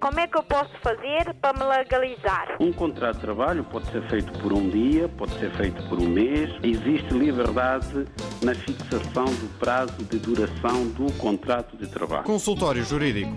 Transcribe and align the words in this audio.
como 0.00 0.18
é 0.18 0.26
que 0.26 0.38
eu 0.38 0.42
posso 0.42 0.70
fazer 0.82 1.34
para 1.40 1.52
me 1.52 1.64
legalizar? 1.64 2.56
Um 2.58 2.72
contrato 2.72 3.16
de 3.16 3.20
trabalho 3.20 3.62
pode 3.64 3.90
ser 3.90 4.02
feito 4.08 4.32
por 4.40 4.52
um 4.52 4.68
dia, 4.70 5.08
pode 5.10 5.38
ser 5.38 5.50
feito 5.56 5.82
por 5.88 6.00
um 6.00 6.08
mês. 6.08 6.50
Existe 6.62 7.12
liberdade 7.12 8.06
na 8.42 8.54
fixação 8.54 9.26
do 9.26 9.58
prazo 9.58 9.92
de 10.04 10.18
duração 10.18 10.88
do 10.88 11.12
contrato 11.18 11.76
de 11.76 11.86
trabalho. 11.86 12.24
Consultório 12.24 12.82
Jurídico. 12.82 13.36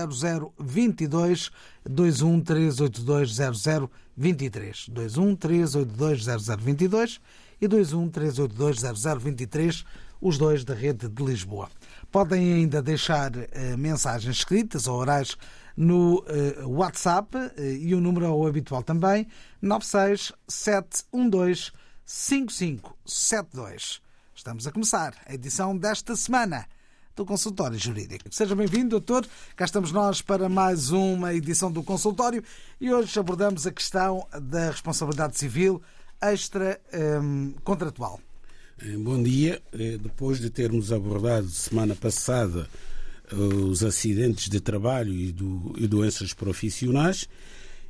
21 1.86 2.42
382 2.42 3.40
23 4.16 4.90
21 4.90 5.36
382 5.36 6.48
23 6.60 7.22
e 7.62 7.68
21 7.68 8.10
382 8.10 9.86
os 10.24 10.38
dois 10.38 10.64
da 10.64 10.74
rede 10.74 11.10
de 11.10 11.24
Lisboa. 11.24 11.70
Podem 12.10 12.54
ainda 12.54 12.82
deixar 12.82 13.36
uh, 13.36 13.44
mensagens 13.78 14.38
escritas 14.38 14.88
ou 14.88 14.98
orais 14.98 15.38
no 15.76 16.20
uh, 16.20 16.70
WhatsApp 16.70 17.36
uh, 17.36 17.62
e 17.62 17.94
o 17.94 18.00
número 18.00 18.26
é 18.26 18.30
o 18.30 18.48
habitual 18.48 18.82
também, 18.84 19.28
96712 19.62 21.74
5572. 22.06 24.02
Estamos 24.44 24.68
a 24.68 24.72
começar 24.74 25.16
a 25.26 25.34
edição 25.34 25.78
desta 25.78 26.18
semana 26.18 26.68
do 27.16 27.26
Consultório 27.26 27.80
Jurídico. 27.80 28.26
Seja 28.30 28.54
bem-vindo, 28.54 28.90
doutor. 28.90 29.26
Cá 29.56 29.64
estamos 29.64 29.94
nós 29.94 30.22
para 30.22 30.50
mais 30.50 30.92
uma 30.92 31.34
edição 31.34 31.72
do 31.72 31.82
consultório 31.82 32.44
e 32.82 32.92
hoje 32.94 33.18
abordamos 33.18 33.66
a 33.66 33.72
questão 33.72 34.28
da 34.42 34.70
responsabilidade 34.72 35.40
civil 35.40 35.82
extra-contratual. 36.22 38.20
Eh, 38.82 38.98
bom 38.98 39.24
dia. 39.24 39.62
Eh, 39.72 39.98
depois 39.98 40.42
de 40.42 40.50
termos 40.50 40.92
abordado 40.92 41.48
semana 41.48 41.96
passada 41.96 42.68
eh, 43.32 43.36
os 43.36 43.82
acidentes 43.82 44.50
de 44.50 44.60
trabalho 44.60 45.14
e, 45.14 45.32
do, 45.32 45.74
e 45.78 45.88
doenças 45.88 46.34
profissionais, 46.34 47.30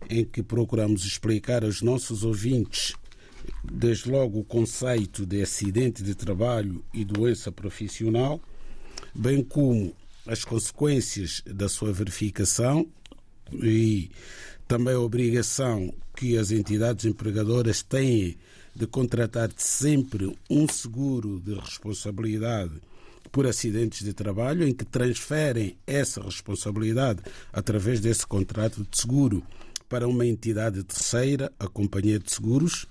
em 0.08 0.24
que 0.24 0.44
procuramos 0.44 1.04
explicar 1.04 1.64
aos 1.64 1.82
nossos 1.82 2.24
ouvintes 2.24 2.94
desde 3.64 4.10
logo 4.10 4.40
o 4.40 4.44
conceito 4.44 5.26
de 5.26 5.42
acidente 5.42 6.04
de 6.04 6.16
trabalho 6.16 6.84
e 6.94 7.04
doença 7.04 7.52
profissional, 7.52 8.42
bem 9.14 9.44
como 9.44 9.96
as 10.26 10.44
consequências 10.44 11.42
da 11.46 11.68
sua 11.68 11.92
verificação 11.92 12.88
e 13.52 14.10
também 14.68 14.94
a 14.94 15.00
obrigação 15.00 15.94
que 16.16 16.38
as 16.38 16.52
entidades 16.52 17.06
empregadoras 17.06 17.82
têm 17.82 18.38
de 18.76 18.88
contratar 18.88 19.52
sempre 19.56 20.36
um 20.50 20.68
seguro 20.68 21.40
de 21.40 21.54
responsabilidade 21.54 22.74
por 23.32 23.48
acidentes 23.48 24.04
de 24.04 24.14
trabalho, 24.14 24.68
em 24.68 24.74
que 24.74 24.86
transferem 24.86 25.76
essa 25.88 26.22
responsabilidade 26.22 27.22
através 27.52 28.00
desse 28.00 28.26
contrato 28.26 28.86
de 28.90 28.98
seguro 28.98 29.44
para 29.90 30.08
uma 30.08 30.26
entidade 30.26 30.84
terceira, 30.84 31.52
a 31.60 31.68
Companhia 31.68 32.20
de 32.20 32.32
Seguros, 32.32 32.88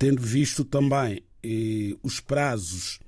tendo 0.00 0.22
visto 0.22 0.64
também 0.64 1.22
eh, 1.42 1.94
os 2.02 2.20
prazos 2.20 2.98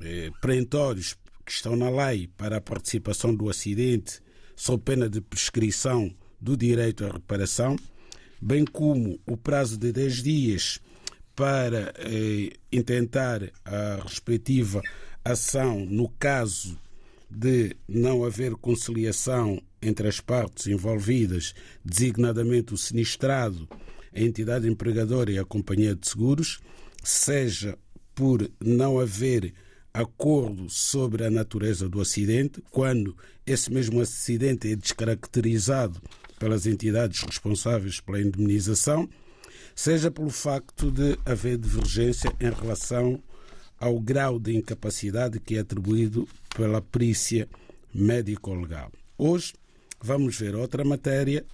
eh, 0.00 0.30
perentórios 0.40 1.16
que 1.44 1.50
estão 1.50 1.74
na 1.74 1.90
lei 1.90 2.28
para 2.36 2.58
a 2.58 2.60
participação 2.60 3.34
do 3.34 3.50
acidente, 3.50 4.20
sob 4.54 4.84
pena 4.84 5.08
de 5.08 5.20
prescrição 5.20 6.14
do 6.40 6.56
direito 6.56 7.04
à 7.04 7.10
reparação, 7.10 7.74
bem 8.40 8.64
como 8.64 9.18
o 9.26 9.36
prazo 9.36 9.76
de 9.76 9.90
10 9.90 10.22
dias 10.22 10.80
para 11.34 11.92
eh, 11.98 12.52
intentar 12.70 13.42
a 13.64 14.00
respectiva 14.04 14.80
ação 15.24 15.84
no 15.86 16.08
caso 16.08 16.78
de 17.28 17.76
não 17.88 18.24
haver 18.24 18.52
conciliação 18.52 19.60
entre 19.82 20.06
as 20.06 20.20
partes 20.20 20.68
envolvidas, 20.68 21.52
designadamente 21.84 22.72
o 22.72 22.78
sinistrado 22.78 23.68
a 24.18 24.22
entidade 24.22 24.68
empregadora 24.68 25.30
e 25.30 25.38
a 25.38 25.44
companhia 25.44 25.94
de 25.94 26.08
seguros, 26.08 26.58
seja 27.04 27.78
por 28.14 28.50
não 28.60 28.98
haver 28.98 29.54
acordo 29.94 30.68
sobre 30.68 31.24
a 31.24 31.30
natureza 31.30 31.88
do 31.88 32.00
acidente, 32.00 32.62
quando 32.70 33.16
esse 33.46 33.72
mesmo 33.72 34.00
acidente 34.00 34.70
é 34.70 34.76
descaracterizado 34.76 36.00
pelas 36.38 36.66
entidades 36.66 37.22
responsáveis 37.22 38.00
pela 38.00 38.20
indemnização, 38.20 39.08
seja 39.74 40.10
pelo 40.10 40.30
facto 40.30 40.90
de 40.90 41.16
haver 41.24 41.56
divergência 41.56 42.32
em 42.40 42.50
relação 42.50 43.22
ao 43.78 44.00
grau 44.00 44.38
de 44.38 44.56
incapacidade 44.56 45.38
que 45.38 45.56
é 45.56 45.60
atribuído 45.60 46.28
pela 46.56 46.82
perícia 46.82 47.48
médico-legal. 47.94 48.90
Hoje 49.16 49.54
vamos 50.00 50.36
ver 50.36 50.56
outra 50.56 50.84
matéria 50.84 51.44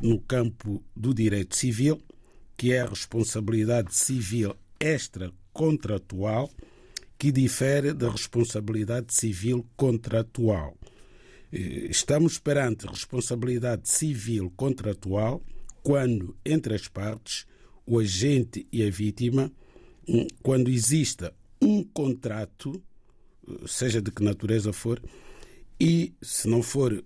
no 0.00 0.20
campo 0.20 0.82
do 0.94 1.12
direito 1.12 1.56
civil, 1.56 2.00
que 2.56 2.72
é 2.72 2.80
a 2.80 2.86
responsabilidade 2.86 3.94
civil 3.94 4.54
extracontratual, 4.80 6.50
que 7.18 7.32
difere 7.32 7.92
da 7.92 8.10
responsabilidade 8.10 9.12
civil 9.12 9.66
contratual. 9.76 10.76
Eh, 11.52 11.88
estamos 11.90 12.38
perante 12.38 12.86
responsabilidade 12.86 13.88
civil 13.88 14.52
contratual 14.56 15.42
quando, 15.82 16.36
entre 16.44 16.74
as 16.74 16.86
partes, 16.86 17.46
o 17.86 17.98
agente 17.98 18.66
e 18.70 18.86
a 18.86 18.90
vítima, 18.90 19.50
quando 20.42 20.70
exista 20.70 21.34
um 21.60 21.82
contrato, 21.82 22.80
eh, 23.48 23.66
seja 23.66 24.00
de 24.00 24.10
que 24.10 24.22
natureza 24.22 24.72
for, 24.72 25.02
e 25.80 26.12
se 26.20 26.48
não 26.48 26.62
for 26.62 27.04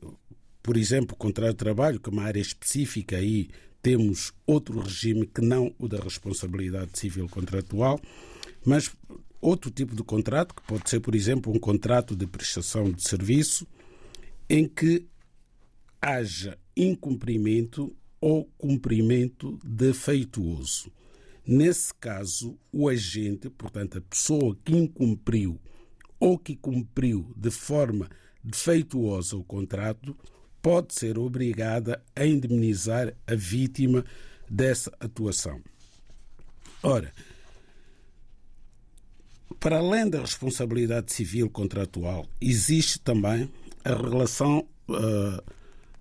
por 0.63 0.77
exemplo, 0.77 1.17
contrato 1.17 1.53
de 1.53 1.57
trabalho, 1.57 2.01
que 2.01 2.09
é 2.09 2.13
uma 2.13 2.23
área 2.23 2.41
específica, 2.41 3.17
aí 3.17 3.49
temos 3.83 4.33
outro 4.47 4.79
regime 4.81 5.27
que 5.27 5.41
não 5.41 5.75
o 5.79 5.89
da 5.89 5.99
responsabilidade 5.99 6.99
civil 6.99 7.29
contratual, 7.29 8.01
mas 8.65 8.91
outro 9.41 9.71
tipo 9.71 9.97
de 9.97 10.05
contrato, 10.05 10.55
que 10.55 10.63
pode 10.63 10.89
ser, 10.89 11.01
por 11.01 11.15
exemplo, 11.15 11.53
um 11.53 11.59
contrato 11.59 12.15
de 12.15 12.27
prestação 12.27 12.93
de 12.93 13.03
serviço, 13.03 13.67
em 14.49 14.69
que 14.69 15.05
haja 16.01 16.57
incumprimento 16.77 17.95
ou 18.21 18.45
cumprimento 18.57 19.59
defeituoso. 19.65 20.93
Nesse 21.45 21.93
caso, 21.95 22.57
o 22.73 22.89
agente, 22.89 23.51
portanto, 23.51 23.99
a 23.99 24.01
pessoa 24.01 24.57
que 24.65 24.77
incumpriu 24.77 25.61
ou 26.21 26.39
que 26.39 26.55
cumpriu 26.55 27.33
de 27.37 27.51
forma 27.51 28.09
defeituosa 28.45 29.37
o 29.37 29.43
contrato, 29.43 30.17
pode 30.63 30.95
ser 30.95 31.19
obrigada 31.19 32.01
a 32.15 32.25
indemnizar 32.25 33.13
a 33.27 33.35
vítima 33.35 34.05
dessa 34.49 34.93
atuação. 35.01 35.61
Ora, 36.83 37.13
para 39.59 39.79
além 39.79 40.09
da 40.09 40.21
responsabilidade 40.21 41.13
civil 41.13 41.51
contratual, 41.51 42.27
existe 42.41 42.99
também 42.99 43.51
a 43.85 43.95
relação. 43.95 44.67
Uh, 44.89 45.43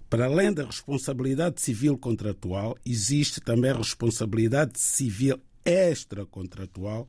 para 0.10 0.25
além 0.25 0.52
da 0.52 0.66
responsabilidade 0.66 1.62
civil 1.62 1.98
contratual, 1.98 2.78
existe 2.86 3.40
também 3.40 3.72
a 3.72 3.78
responsabilidade 3.78 4.80
civil 4.80 5.40
extracontratual 5.63 7.08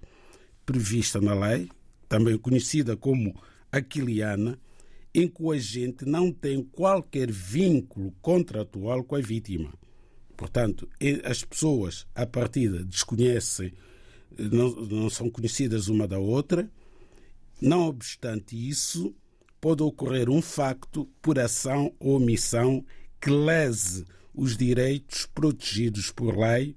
prevista 0.64 1.20
na 1.20 1.34
lei, 1.34 1.68
também 2.08 2.38
conhecida 2.38 2.96
como 2.96 3.34
aquiliana, 3.72 4.58
em 5.14 5.28
que 5.28 5.42
o 5.42 5.52
agente 5.52 6.04
não 6.06 6.32
tem 6.32 6.62
qualquer 6.62 7.30
vínculo 7.30 8.12
contratual 8.22 9.04
com 9.04 9.14
a 9.14 9.20
vítima. 9.20 9.72
Portanto, 10.36 10.88
as 11.24 11.44
pessoas, 11.44 12.06
à 12.14 12.26
partida, 12.26 12.84
desconhecem, 12.84 13.72
não, 14.38 14.70
não 14.86 15.10
são 15.10 15.30
conhecidas 15.30 15.88
uma 15.88 16.08
da 16.08 16.18
outra. 16.18 16.70
Não 17.60 17.82
obstante 17.82 18.56
isso, 18.56 19.14
pode 19.60 19.82
ocorrer 19.82 20.28
um 20.28 20.42
facto 20.42 21.08
por 21.20 21.38
ação 21.38 21.94
ou 22.00 22.16
omissão 22.16 22.84
que 23.20 23.30
lese 23.30 24.04
os 24.34 24.56
direitos 24.56 25.26
protegidos 25.26 26.10
por 26.10 26.36
lei 26.36 26.74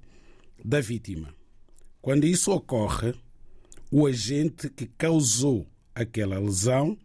da 0.64 0.80
vítima. 0.80 1.34
Quando 2.00 2.24
isso 2.24 2.52
ocorre, 2.52 3.14
o 3.90 4.06
agente 4.06 4.68
que 4.68 4.86
causou 4.86 5.66
aquela 5.94 6.38
lesão 6.38 6.96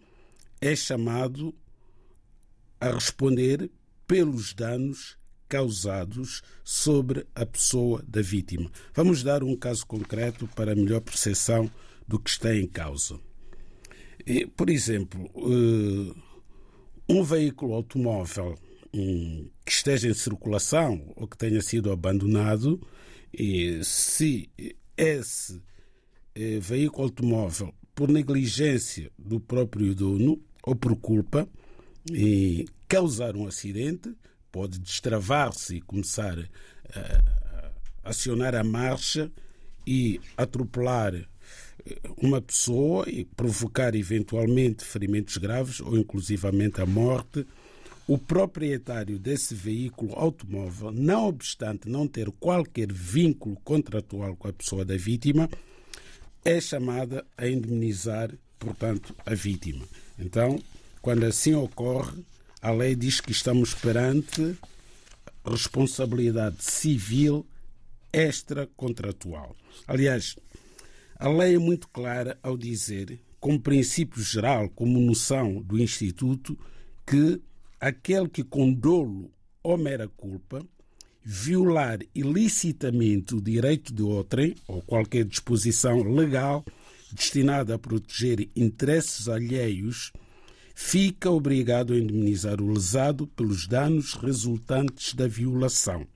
é 0.62 0.76
chamado 0.76 1.54
a 2.80 2.92
responder 2.92 3.70
pelos 4.08 4.54
danos 4.54 5.18
causados 5.50 6.42
sobre 6.64 7.26
a 7.36 7.46
pessoa 7.46 8.02
da 8.08 8.22
vítima. 8.22 8.72
Vamos 8.94 9.22
dar 9.24 9.44
um 9.44 9.56
caso 9.56 9.86
concreto 9.86 10.48
para 10.56 10.76
melhor 10.76 11.02
percepção 11.02 11.70
do 12.08 12.20
que 12.20 12.30
está 12.30 12.56
em 12.56 12.68
causa. 12.68 13.20
Por 14.56 14.70
exemplo, 14.70 15.30
eh, 15.36 16.14
um 17.10 17.24
veículo 17.24 17.74
automóvel 17.74 18.58
que 18.94 19.72
esteja 19.72 20.10
em 20.10 20.14
circulação 20.14 21.12
ou 21.16 21.28
que 21.28 21.38
tenha 21.38 21.62
sido 21.62 21.92
abandonado, 21.92 22.80
se 23.84 24.50
esse 24.98 25.62
eh, 26.36 26.60
veículo 26.60 27.06
automóvel, 27.06 27.74
por 27.96 28.10
negligência 28.10 29.12
do 29.18 29.40
próprio 29.40 29.94
dono 29.96 30.42
ou 30.64 30.76
por 30.76 30.96
culpa, 30.96 31.48
causar 32.88 33.36
um 33.36 33.48
acidente, 33.48 34.14
pode 34.52 34.80
destravar-se 34.80 35.78
e 35.78 35.82
começar 35.82 36.38
a 36.94 38.10
acionar 38.10 38.56
a 38.56 38.64
marcha 38.64 39.32
e 39.86 40.20
atropelar 40.38 41.14
eh, 41.16 41.28
uma 42.18 42.42
pessoa 42.42 43.10
e 43.10 43.26
provocar 43.26 43.96
eventualmente 43.96 44.86
ferimentos 44.86 45.38
graves 45.38 45.80
ou 45.80 45.98
inclusivamente 45.98 46.82
a 46.82 46.86
morte, 46.86 47.46
o 48.08 48.18
proprietário 48.18 49.18
desse 49.18 49.56
veículo 49.56 50.14
automóvel, 50.16 50.92
não 50.92 51.28
obstante 51.28 51.88
não 51.88 52.08
ter 52.08 52.30
qualquer 52.32 52.92
vínculo 52.92 53.56
contratual 53.64 54.36
com 54.36 54.48
a 54.48 54.54
pessoa 54.54 54.84
da 54.84 54.98
vítima, 54.98 55.50
é 56.44 56.60
chamada 56.60 57.26
a 57.38 57.48
indemnizar, 57.48 58.32
portanto, 58.62 59.16
a 59.26 59.34
vítima. 59.34 59.84
Então, 60.18 60.62
quando 61.02 61.26
assim 61.26 61.56
ocorre, 61.56 62.24
a 62.62 62.72
lei 62.72 62.96
diz 62.96 63.20
que 63.20 63.32
estamos 63.32 63.74
perante 63.74 64.56
responsabilidade 65.44 66.64
civil 66.64 67.46
extracontratual. 68.14 69.56
Aliás, 69.88 70.36
a 71.18 71.28
lei 71.28 71.56
é 71.56 71.60
muito 71.60 71.88
clara 71.90 72.38
ao 72.44 72.56
dizer, 72.56 73.20
como 73.40 73.60
princípio 73.60 74.22
geral, 74.22 74.70
como 74.70 75.02
noção 75.02 75.60
do 75.62 75.80
Instituto, 75.80 76.58
que 77.06 77.42
aquele 77.80 78.30
que 78.30 78.44
com 78.44 78.72
dolo 78.72 79.32
ou 79.64 79.78
mera 79.78 80.08
culpa 80.08 80.64
violar 81.24 82.00
ilicitamente 82.14 83.36
o 83.36 83.42
direito 83.42 83.94
de 83.94 84.04
outrem 84.04 84.56
ou 84.68 84.82
qualquer 84.84 85.26
disposição 85.26 86.04
legal 86.04 86.64
destinada 87.14 87.76
a 87.76 87.80
proteger 87.80 88.50
interesses 88.56 89.28
alheios 89.28 90.12
fica 90.74 91.30
obrigado 91.30 91.94
a 91.94 91.98
indemnizar 91.98 92.62
o 92.62 92.72
lesado 92.72 93.28
pelos 93.28 93.68
danos 93.68 94.14
resultantes 94.14 95.14
da 95.14 95.28
violação. 95.28 96.08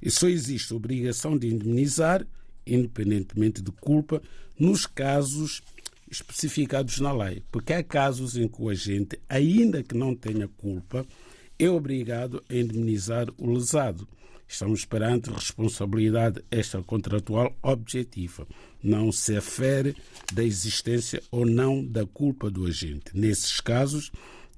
E 0.00 0.10
só 0.10 0.28
existe 0.28 0.74
obrigação 0.74 1.36
de 1.36 1.48
indemnizar, 1.48 2.26
independentemente 2.66 3.62
de 3.62 3.72
culpa, 3.72 4.22
nos 4.58 4.86
casos 4.86 5.62
especificados 6.10 7.00
na 7.00 7.12
lei. 7.12 7.42
Porque 7.50 7.72
há 7.72 7.82
casos 7.82 8.36
em 8.36 8.46
que 8.46 8.62
o 8.62 8.68
agente, 8.68 9.18
ainda 9.28 9.82
que 9.82 9.96
não 9.96 10.14
tenha 10.14 10.46
culpa, 10.46 11.06
é 11.58 11.68
obrigado 11.68 12.42
a 12.48 12.54
indemnizar 12.54 13.26
o 13.38 13.50
lesado. 13.50 14.06
Estamos 14.54 14.84
perante 14.84 15.30
responsabilidade 15.30 16.44
extracontratual 16.48 17.58
objetiva. 17.60 18.46
Não 18.80 19.10
se 19.10 19.36
afere 19.36 19.96
da 20.32 20.44
existência 20.44 21.20
ou 21.28 21.44
não 21.44 21.84
da 21.84 22.06
culpa 22.06 22.48
do 22.48 22.64
agente. 22.64 23.06
Nesses 23.14 23.60
casos, 23.60 24.12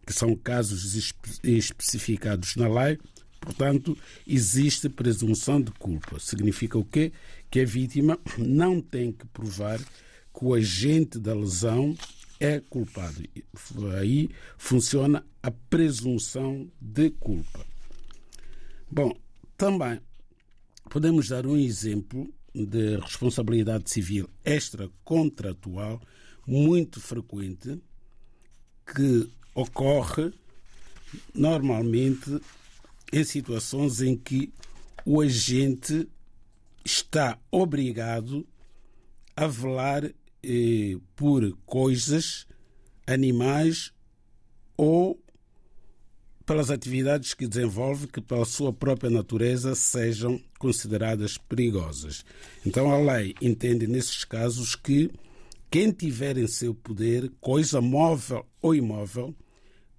que 0.06 0.12
são 0.12 0.36
casos 0.36 1.12
especificados 1.42 2.56
na 2.56 2.68
lei, 2.68 2.98
portanto, 3.40 3.96
existe 4.26 4.90
presunção 4.90 5.62
de 5.62 5.70
culpa. 5.72 6.20
Significa 6.20 6.76
o 6.76 6.84
quê? 6.84 7.10
Que 7.50 7.60
a 7.60 7.64
vítima 7.64 8.18
não 8.36 8.82
tem 8.82 9.10
que 9.10 9.26
provar 9.28 9.78
que 9.78 10.44
o 10.44 10.52
agente 10.52 11.18
da 11.18 11.34
lesão 11.34 11.96
é 12.38 12.60
culpado. 12.60 13.22
Aí 13.98 14.28
funciona 14.58 15.24
a 15.42 15.50
presunção 15.50 16.70
de 16.78 17.08
culpa. 17.12 17.64
Bom, 18.90 19.16
também 19.56 20.00
podemos 20.90 21.28
dar 21.28 21.46
um 21.46 21.56
exemplo 21.56 22.32
de 22.54 22.96
responsabilidade 22.96 23.90
civil 23.90 24.28
extracontratual 24.44 26.00
muito 26.46 27.00
frequente 27.00 27.80
que 28.94 29.28
ocorre 29.54 30.32
normalmente 31.34 32.40
em 33.12 33.24
situações 33.24 34.00
em 34.00 34.16
que 34.16 34.52
o 35.04 35.20
agente 35.20 36.08
está 36.84 37.38
obrigado 37.50 38.46
a 39.34 39.46
velar 39.46 40.04
eh, 40.42 40.96
por 41.14 41.56
coisas, 41.66 42.46
animais 43.06 43.92
ou 44.76 45.20
pelas 46.46 46.70
atividades 46.70 47.34
que 47.34 47.48
desenvolve 47.48 48.06
que, 48.06 48.20
pela 48.20 48.44
sua 48.44 48.72
própria 48.72 49.10
natureza, 49.10 49.74
sejam 49.74 50.40
consideradas 50.60 51.36
perigosas. 51.36 52.24
Então, 52.64 52.90
a 52.90 52.98
lei 52.98 53.34
entende 53.42 53.88
nesses 53.88 54.24
casos 54.24 54.76
que 54.76 55.10
quem 55.68 55.90
tiver 55.90 56.38
em 56.38 56.46
seu 56.46 56.72
poder 56.72 57.32
coisa 57.40 57.80
móvel 57.80 58.46
ou 58.62 58.74
imóvel, 58.74 59.34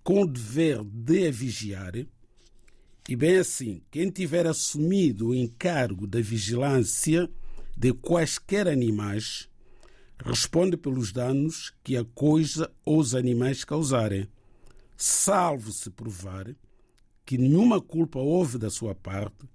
com 0.02 0.22
o 0.22 0.28
dever 0.28 0.82
de 0.86 1.28
a 1.28 1.32
vigiar, 1.32 1.94
e 3.10 3.16
bem 3.16 3.38
assim, 3.38 3.82
quem 3.92 4.10
tiver 4.10 4.48
assumido 4.48 5.30
o 5.30 5.36
encargo 5.36 6.08
da 6.08 6.22
vigilância 6.22 7.30
de 7.76 7.94
quaisquer 7.94 8.70
animais, 8.70 9.50
responde 10.26 10.78
pelos 10.78 11.12
danos 11.12 11.74
que 11.84 11.98
a 11.98 12.06
coisa 12.06 12.72
ou 12.86 13.00
os 13.00 13.14
animais 13.14 13.66
causarem, 13.66 14.28
salvo 14.98 15.72
se 15.72 15.90
provar 15.90 16.54
que 17.26 17.38
nenhuma 17.38 17.80
culpa 17.80 18.20
houve 18.20 18.58
da 18.58 18.70
sua 18.70 18.96
parte 18.96 19.48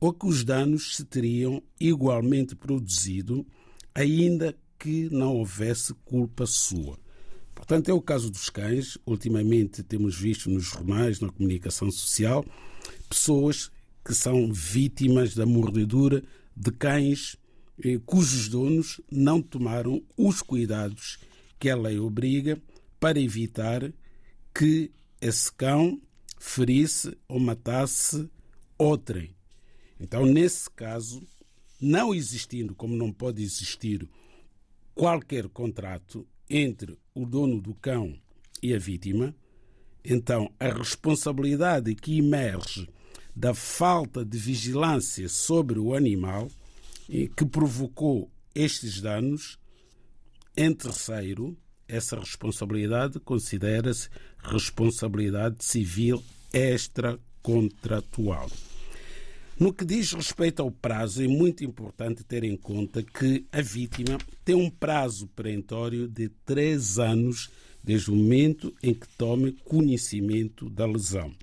ou 0.00 0.12
que 0.12 0.26
os 0.26 0.42
danos 0.42 0.96
se 0.96 1.04
teriam 1.04 1.62
igualmente 1.78 2.56
produzido, 2.56 3.46
ainda 3.94 4.56
que 4.78 5.10
não 5.10 5.36
houvesse 5.36 5.92
culpa 6.04 6.46
sua. 6.46 6.98
Portanto, 7.54 7.90
é 7.90 7.92
o 7.92 8.00
caso 8.00 8.30
dos 8.30 8.48
cães. 8.48 8.96
Ultimamente 9.04 9.82
temos 9.82 10.18
visto 10.18 10.48
nos 10.48 10.64
jornais, 10.64 11.20
na 11.20 11.28
comunicação 11.28 11.90
social, 11.90 12.42
pessoas 13.08 13.70
que 14.02 14.14
são 14.14 14.50
vítimas 14.50 15.34
da 15.34 15.44
mordedura 15.44 16.22
de 16.56 16.70
cães 16.72 17.36
eh, 17.84 17.98
cujos 18.04 18.48
donos 18.48 19.00
não 19.10 19.42
tomaram 19.42 20.02
os 20.16 20.40
cuidados 20.40 21.18
que 21.58 21.68
a 21.68 21.76
lei 21.76 21.98
obriga 21.98 22.60
para 22.98 23.20
evitar 23.20 23.92
que 24.54 24.90
esse 25.20 25.52
cão 25.52 26.00
ferisse 26.38 27.16
ou 27.28 27.38
matasse 27.38 28.28
outrem. 28.78 29.34
Então, 29.98 30.24
nesse 30.24 30.70
caso, 30.70 31.22
não 31.80 32.14
existindo, 32.14 32.74
como 32.74 32.96
não 32.96 33.12
pode 33.12 33.42
existir, 33.42 34.08
qualquer 34.94 35.48
contrato 35.48 36.26
entre 36.48 36.98
o 37.14 37.26
dono 37.26 37.60
do 37.60 37.74
cão 37.74 38.18
e 38.62 38.74
a 38.74 38.78
vítima, 38.78 39.34
então 40.04 40.50
a 40.58 40.68
responsabilidade 40.68 41.94
que 41.94 42.18
emerge 42.18 42.88
da 43.36 43.54
falta 43.54 44.24
de 44.24 44.36
vigilância 44.38 45.28
sobre 45.28 45.78
o 45.78 45.94
animal 45.94 46.50
que 47.08 47.44
provocou 47.44 48.30
estes 48.54 49.00
danos, 49.00 49.58
em 50.56 50.74
terceiro, 50.74 51.56
essa 51.90 52.18
responsabilidade 52.18 53.18
considera-se 53.20 54.08
responsabilidade 54.42 55.64
civil 55.64 56.22
extracontratual. 56.52 58.48
No 59.58 59.74
que 59.74 59.84
diz 59.84 60.12
respeito 60.12 60.62
ao 60.62 60.70
prazo, 60.70 61.22
é 61.22 61.28
muito 61.28 61.62
importante 61.62 62.24
ter 62.24 62.44
em 62.44 62.56
conta 62.56 63.02
que 63.02 63.44
a 63.52 63.60
vítima 63.60 64.16
tem 64.42 64.54
um 64.54 64.70
prazo 64.70 65.26
perentório 65.28 66.08
de 66.08 66.30
três 66.46 66.98
anos 66.98 67.50
desde 67.84 68.10
o 68.10 68.14
momento 68.14 68.74
em 68.82 68.94
que 68.94 69.06
tome 69.18 69.52
conhecimento 69.64 70.70
da 70.70 70.86
lesão. 70.86 71.34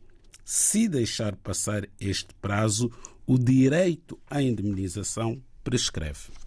Se 0.44 0.88
deixar 0.88 1.36
passar 1.36 1.88
este 2.00 2.34
prazo, 2.42 2.92
o 3.26 3.38
direito 3.38 4.18
à 4.30 4.42
indemnização 4.42 5.40
prescreve. 5.64 6.47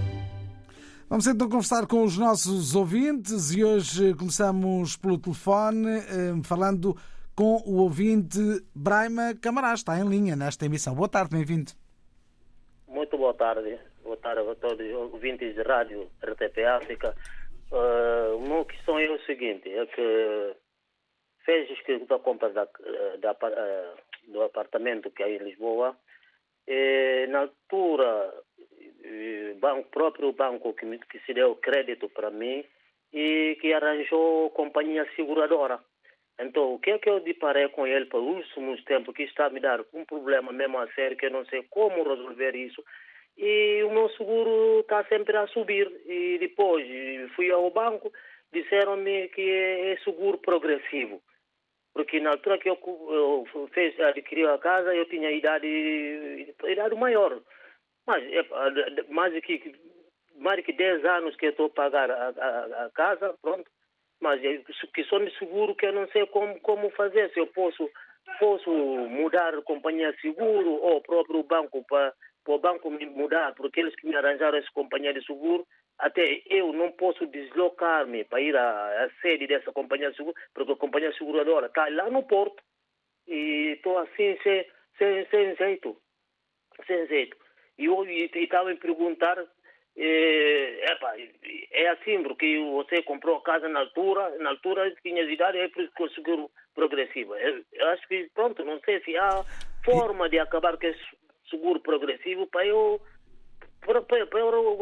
Vamos 1.11 1.27
então 1.27 1.49
conversar 1.49 1.85
com 1.87 2.05
os 2.05 2.17
nossos 2.17 2.73
ouvintes 2.73 3.51
e 3.53 3.65
hoje 3.65 4.15
começamos 4.15 4.95
pelo 4.95 5.19
telefone 5.19 5.97
eh, 6.07 6.41
falando 6.47 6.95
com 7.35 7.57
o 7.65 7.81
ouvinte 7.81 8.39
Braima 8.73 9.35
Camarás. 9.35 9.81
Está 9.81 9.99
em 9.99 10.07
linha 10.07 10.37
nesta 10.37 10.65
emissão. 10.65 10.95
Boa 10.95 11.09
tarde, 11.09 11.35
bem-vindo. 11.35 11.73
Muito 12.87 13.17
boa 13.17 13.33
tarde. 13.33 13.77
Boa 14.01 14.15
tarde 14.15 14.49
a 14.49 14.55
todos 14.55 14.79
os 14.79 15.13
ouvintes 15.13 15.53
de 15.53 15.61
rádio 15.63 16.09
RTP 16.23 16.63
África. 16.63 17.13
Uh, 17.69 18.37
uma 18.37 18.63
questão 18.63 18.97
é 18.97 19.11
o 19.11 19.19
seguinte, 19.25 19.69
é 19.69 19.85
que 19.87 20.55
fez 21.45 21.67
da 22.07 22.19
compra 22.19 22.53
da, 22.53 22.63
da, 23.19 23.33
uh, 23.33 24.31
do 24.31 24.43
apartamento 24.43 25.11
que 25.11 25.23
é 25.23 25.35
em 25.35 25.39
Lisboa, 25.39 25.93
e, 26.65 27.27
na 27.27 27.39
altura, 27.39 28.33
o 29.03 29.55
banco, 29.59 29.89
próprio 29.89 30.31
banco 30.31 30.73
que, 30.73 30.85
me, 30.85 30.99
que 30.99 31.19
se 31.19 31.33
deu 31.33 31.55
crédito 31.55 32.09
para 32.09 32.29
mim 32.29 32.63
e 33.13 33.57
que 33.59 33.73
arranjou 33.73 34.49
companhia 34.51 35.07
seguradora. 35.15 35.79
Então, 36.39 36.73
o 36.73 36.79
que 36.79 36.91
é 36.91 36.97
que 36.97 37.09
eu 37.09 37.19
deparei 37.19 37.67
com 37.69 37.85
ele 37.85 38.05
para 38.05 38.19
os 38.19 38.47
últimos 38.47 38.83
tempos, 38.85 39.13
que 39.13 39.23
está 39.23 39.45
a 39.45 39.49
me 39.49 39.59
dar 39.59 39.81
um 39.93 40.05
problema 40.05 40.51
mesmo 40.51 40.79
a 40.79 40.87
sério, 40.93 41.17
que 41.17 41.25
eu 41.25 41.31
não 41.31 41.45
sei 41.45 41.63
como 41.69 42.03
resolver 42.03 42.55
isso, 42.55 42.83
e 43.37 43.83
o 43.83 43.91
meu 43.91 44.09
seguro 44.09 44.79
está 44.79 45.03
sempre 45.05 45.37
a 45.37 45.47
subir. 45.47 45.91
E 46.05 46.37
depois 46.39 46.85
fui 47.35 47.51
ao 47.51 47.69
banco, 47.69 48.11
disseram-me 48.51 49.27
que 49.29 49.49
é, 49.49 49.97
seguro 50.03 50.37
progressivo. 50.37 51.21
Porque 51.93 52.19
na 52.19 52.31
altura 52.31 52.57
que 52.57 52.69
eu, 52.69 52.77
eu 52.85 53.67
fez, 53.73 53.99
adquiri 53.99 54.45
a 54.45 54.57
casa, 54.57 54.95
eu 54.95 55.05
tinha 55.05 55.29
idade, 55.31 55.67
idade 56.65 56.95
maior. 56.95 57.39
Mas 58.07 58.23
é, 58.23 58.43
mais, 59.09 59.33
de 59.33 59.41
que, 59.41 59.75
mais 60.35 60.57
de 60.57 60.63
que 60.63 60.73
10 60.73 61.05
anos 61.05 61.35
que 61.35 61.47
estou 61.47 61.67
a 61.67 61.69
pagar 61.69 62.09
a, 62.09 62.29
a, 62.29 62.85
a 62.85 62.89
casa, 62.91 63.35
pronto. 63.41 63.69
Mas 64.19 64.39
que 64.93 65.03
só 65.05 65.19
me 65.19 65.31
seguro 65.37 65.75
que 65.75 65.87
eu 65.87 65.93
não 65.93 66.07
sei 66.09 66.25
como, 66.27 66.59
como 66.61 66.89
fazer, 66.91 67.31
se 67.33 67.39
eu 67.39 67.47
posso, 67.47 67.89
posso 68.39 68.69
mudar 68.69 69.59
companhia 69.63 70.11
de 70.13 70.21
seguro 70.21 70.73
ou 70.73 70.97
o 70.97 71.01
próprio 71.01 71.43
banco 71.43 71.83
para, 71.87 72.13
para 72.43 72.53
o 72.53 72.59
banco 72.59 72.89
me 72.91 73.05
mudar, 73.07 73.55
porque 73.55 73.79
eles 73.79 73.95
que 73.95 74.07
me 74.07 74.15
arranjaram 74.15 74.57
essa 74.57 74.71
companhia 74.73 75.13
de 75.13 75.25
seguro, 75.25 75.65
até 75.97 76.41
eu 76.47 76.73
não 76.73 76.91
posso 76.91 77.25
deslocar-me 77.27 78.23
para 78.25 78.41
ir 78.41 78.55
à, 78.55 79.05
à, 79.05 79.09
sede 79.21 79.47
dessa 79.47 79.71
companhia 79.71 80.09
de 80.11 80.17
seguro, 80.17 80.35
porque 80.53 80.71
a 80.71 80.75
companhia 80.75 81.13
seguradora 81.13 81.67
está 81.67 81.87
lá 81.89 82.09
no 82.09 82.23
porto. 82.23 82.61
E 83.27 83.73
estou 83.75 83.97
assim 83.99 84.37
sem, 84.41 84.65
sem, 84.97 85.25
sem 85.27 85.55
jeito, 85.55 85.95
sem 86.87 87.07
jeito. 87.07 87.37
E 87.81 87.85
eu 87.85 88.05
estava 88.35 88.71
a 88.71 88.75
perguntar 88.75 89.37
é, 89.97 90.91
epa, 90.91 91.13
é 91.71 91.89
assim, 91.89 92.21
porque 92.23 92.59
você 92.71 93.01
comprou 93.01 93.37
a 93.37 93.41
casa 93.41 93.67
na 93.67 93.79
altura, 93.79 94.37
na 94.39 94.51
altura 94.51 94.93
tinha 95.01 95.23
idade, 95.23 95.57
é 95.57 95.67
por 95.67 95.83
isso 95.83 95.93
que 95.93 96.03
o 96.03 96.09
seguro 96.11 96.51
progressivo. 96.75 97.35
Eu, 97.35 97.63
eu 97.73 97.87
acho 97.89 98.07
que, 98.07 98.29
pronto, 98.35 98.63
não 98.63 98.79
sei 98.81 99.01
se 99.01 99.17
há 99.17 99.43
forma 99.83 100.29
de 100.29 100.37
acabar 100.37 100.77
com 100.77 100.85
esse 100.85 101.01
seguro 101.49 101.79
progressivo 101.81 102.45
para 102.47 102.67
eu 102.67 103.01
para, 103.81 103.99
para, 104.03 104.27
para 104.27 104.39
eu 104.39 104.77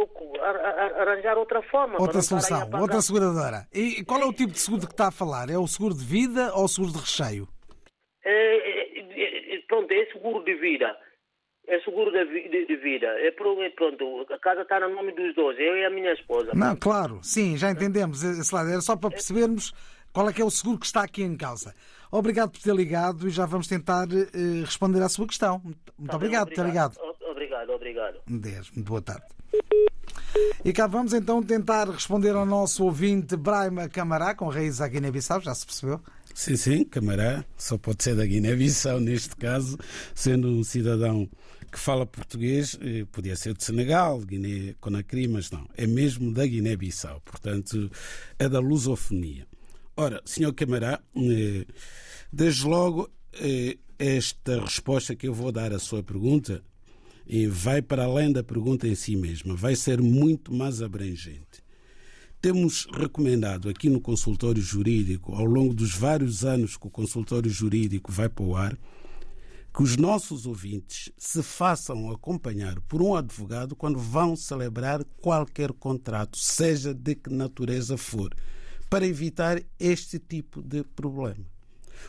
arranjar 0.98 1.38
outra 1.38 1.62
forma. 1.64 2.02
Outra 2.02 2.22
solução, 2.22 2.70
outra 2.82 3.02
seguradora. 3.02 3.66
E 3.74 4.04
qual 4.04 4.20
é 4.22 4.26
o 4.26 4.34
tipo 4.34 4.52
de 4.52 4.60
seguro 4.60 4.86
que 4.86 4.94
está 4.94 5.08
a 5.08 5.12
falar? 5.12 5.50
É 5.50 5.58
o 5.58 5.68
seguro 5.68 5.96
de 5.96 6.04
vida 6.04 6.54
ou 6.54 6.66
o 6.66 6.68
seguro 6.68 6.92
de 6.92 7.00
recheio? 7.00 7.48
É, 8.26 8.58
é, 8.58 9.56
é 9.56 9.62
pronto, 9.70 9.90
é 9.90 10.06
seguro 10.08 10.44
de 10.44 10.54
vida 10.56 10.96
é 11.70 11.80
seguro 11.82 12.12
de, 12.12 12.50
de, 12.50 12.66
de 12.66 12.76
vida. 12.78 13.08
É, 13.08 13.32
pronto, 13.32 14.26
a 14.34 14.40
casa 14.40 14.62
está 14.62 14.80
no 14.80 14.94
nome 14.94 15.12
dos 15.14 15.36
dois, 15.36 15.58
eu 15.60 15.78
e 15.78 15.86
a 15.86 15.90
minha 15.90 16.12
esposa. 16.14 16.52
Não, 16.54 16.76
claro, 16.76 17.20
sim, 17.22 17.56
já 17.58 17.70
entendemos 17.70 18.24
esse 18.24 18.54
lado. 18.54 18.70
Era 18.70 18.82
só 18.82 18.96
para 18.96 19.12
percebermos 19.12 19.72
qual 20.12 20.28
é 20.28 20.34
que 20.34 20.42
é 20.42 20.46
o 20.46 20.50
seguro 20.50 20.80
que 20.80 20.88
está 20.88 21.04
aqui 21.04 21.24
em 21.24 21.38
causa. 21.38 21.74
Obrigado 22.12 22.52
por 22.52 22.60
ter 22.60 22.74
ligado 22.74 23.28
e 23.28 23.30
já 23.30 23.46
vamos 23.46 23.68
tentar 23.68 24.08
uh, 24.08 24.62
responder 24.66 25.02
à 25.02 25.10
sua 25.10 25.28
questão. 25.28 25.62
Muito, 25.64 25.80
tá 26.08 26.16
obrigado, 26.16 26.48
por 26.48 26.56
ter 26.56 26.66
ligado. 26.66 26.98
Obrigado, 27.30 27.70
obrigado. 27.70 28.20
Deus, 28.28 28.72
muito 28.72 28.88
boa 28.88 29.02
tarde. 29.02 29.26
E 30.66 30.74
cá 30.74 30.88
vamos 30.88 31.14
então 31.14 31.42
tentar 31.44 31.88
responder 31.88 32.36
ao 32.36 32.46
nosso 32.46 32.84
ouvinte 32.84 33.36
Braima 33.36 33.88
Camará, 33.88 34.34
com 34.34 34.48
raiz 34.48 34.82
à 34.82 34.88
Guiné-Bissau, 34.88 35.40
já 35.42 35.54
se 35.54 35.66
percebeu? 35.66 36.02
Sim, 36.34 36.56
sim, 36.56 36.84
Camará, 36.86 37.44
só 37.58 37.78
pode 37.78 38.04
ser 38.04 38.16
da 38.16 38.26
Guiné-Bissau 38.26 39.00
neste 39.00 39.36
caso, 39.36 39.78
sendo 40.14 40.48
um 40.48 40.64
cidadão 40.64 41.30
que 41.70 41.80
fala 41.80 42.06
português, 42.06 42.78
eh, 42.82 43.06
podia 43.12 43.36
ser 43.36 43.54
de 43.54 43.64
Senegal, 43.64 44.20
Guiné-Conakry, 44.22 45.28
mas 45.28 45.52
não, 45.52 45.68
é 45.78 45.86
mesmo 45.86 46.34
da 46.34 46.46
Guiné-Bissau, 46.46 47.22
portanto 47.22 47.90
é 48.38 48.50
da 48.50 48.60
lusofonia. 48.60 49.48
Ora, 49.96 50.22
senhor 50.26 50.54
Camará, 50.54 51.00
eh, 51.16 51.66
desde 52.32 52.66
logo 52.66 53.10
eh, 53.34 53.78
esta 53.98 54.60
resposta 54.62 55.16
que 55.16 55.28
eu 55.28 55.34
vou 55.34 55.52
dar 55.52 55.74
à 55.74 55.80
sua 55.80 56.02
pergunta 56.02 56.64
vai 57.52 57.80
para 57.80 58.06
além 58.06 58.32
da 58.32 58.44
pergunta 58.44 58.88
em 58.88 58.96
si 58.96 59.16
mesma, 59.16 59.56
vai 59.56 59.76
ser 59.76 60.02
muito 60.02 60.52
mais 60.52 60.82
abrangente. 60.82 61.64
Temos 62.42 62.88
recomendado 62.92 63.70
aqui 63.70 63.88
no 63.88 64.02
consultório 64.02 64.62
jurídico, 64.62 65.36
ao 65.36 65.46
longo 65.46 65.74
dos 65.74 65.94
vários 65.94 66.44
anos 66.44 66.76
que 66.76 66.88
o 66.88 66.90
consultório 66.90 67.52
jurídico 67.52 68.12
vai 68.12 68.30
para 68.30 68.46
o 68.46 68.56
ar, 68.56 68.76
que 69.80 69.84
os 69.84 69.96
nossos 69.96 70.46
ouvintes 70.46 71.10
se 71.18 71.42
façam 71.42 72.12
acompanhar 72.12 72.82
por 72.82 73.02
um 73.02 73.16
advogado 73.16 73.78
quando 73.78 73.98
vão 73.98 74.36
celebrar 74.36 75.06
qualquer 75.22 75.72
contrato, 75.72 76.38
seja 76.38 76.94
de 76.94 77.16
que 77.16 77.30
natureza 77.30 77.96
for, 77.96 78.36
para 78.90 79.08
evitar 79.08 79.64
este 79.80 80.20
tipo 80.20 80.62
de 80.62 80.84
problema. 80.84 81.46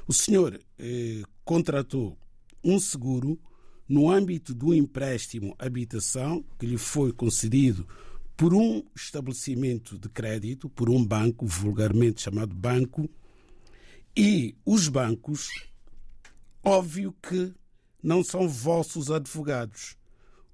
O 0.04 0.12
senhor 0.12 0.60
eh, 0.80 1.22
contratou 1.44 2.18
um 2.64 2.80
seguro 2.80 3.38
no 3.88 4.10
âmbito 4.10 4.52
do 4.52 4.74
empréstimo 4.74 5.54
habitação 5.56 6.44
que 6.58 6.66
lhe 6.66 6.76
foi 6.76 7.12
concedido 7.12 7.86
por 8.36 8.52
um 8.52 8.82
estabelecimento 8.96 9.96
de 9.96 10.08
crédito, 10.08 10.68
por 10.68 10.90
um 10.90 11.06
banco, 11.06 11.46
vulgarmente 11.46 12.20
chamado 12.20 12.52
banco, 12.52 13.08
e 14.16 14.56
os 14.66 14.88
bancos 14.88 15.48
Óbvio 16.62 17.14
que 17.22 17.54
não 18.02 18.22
são 18.24 18.48
vossos 18.48 19.10
advogados. 19.10 19.96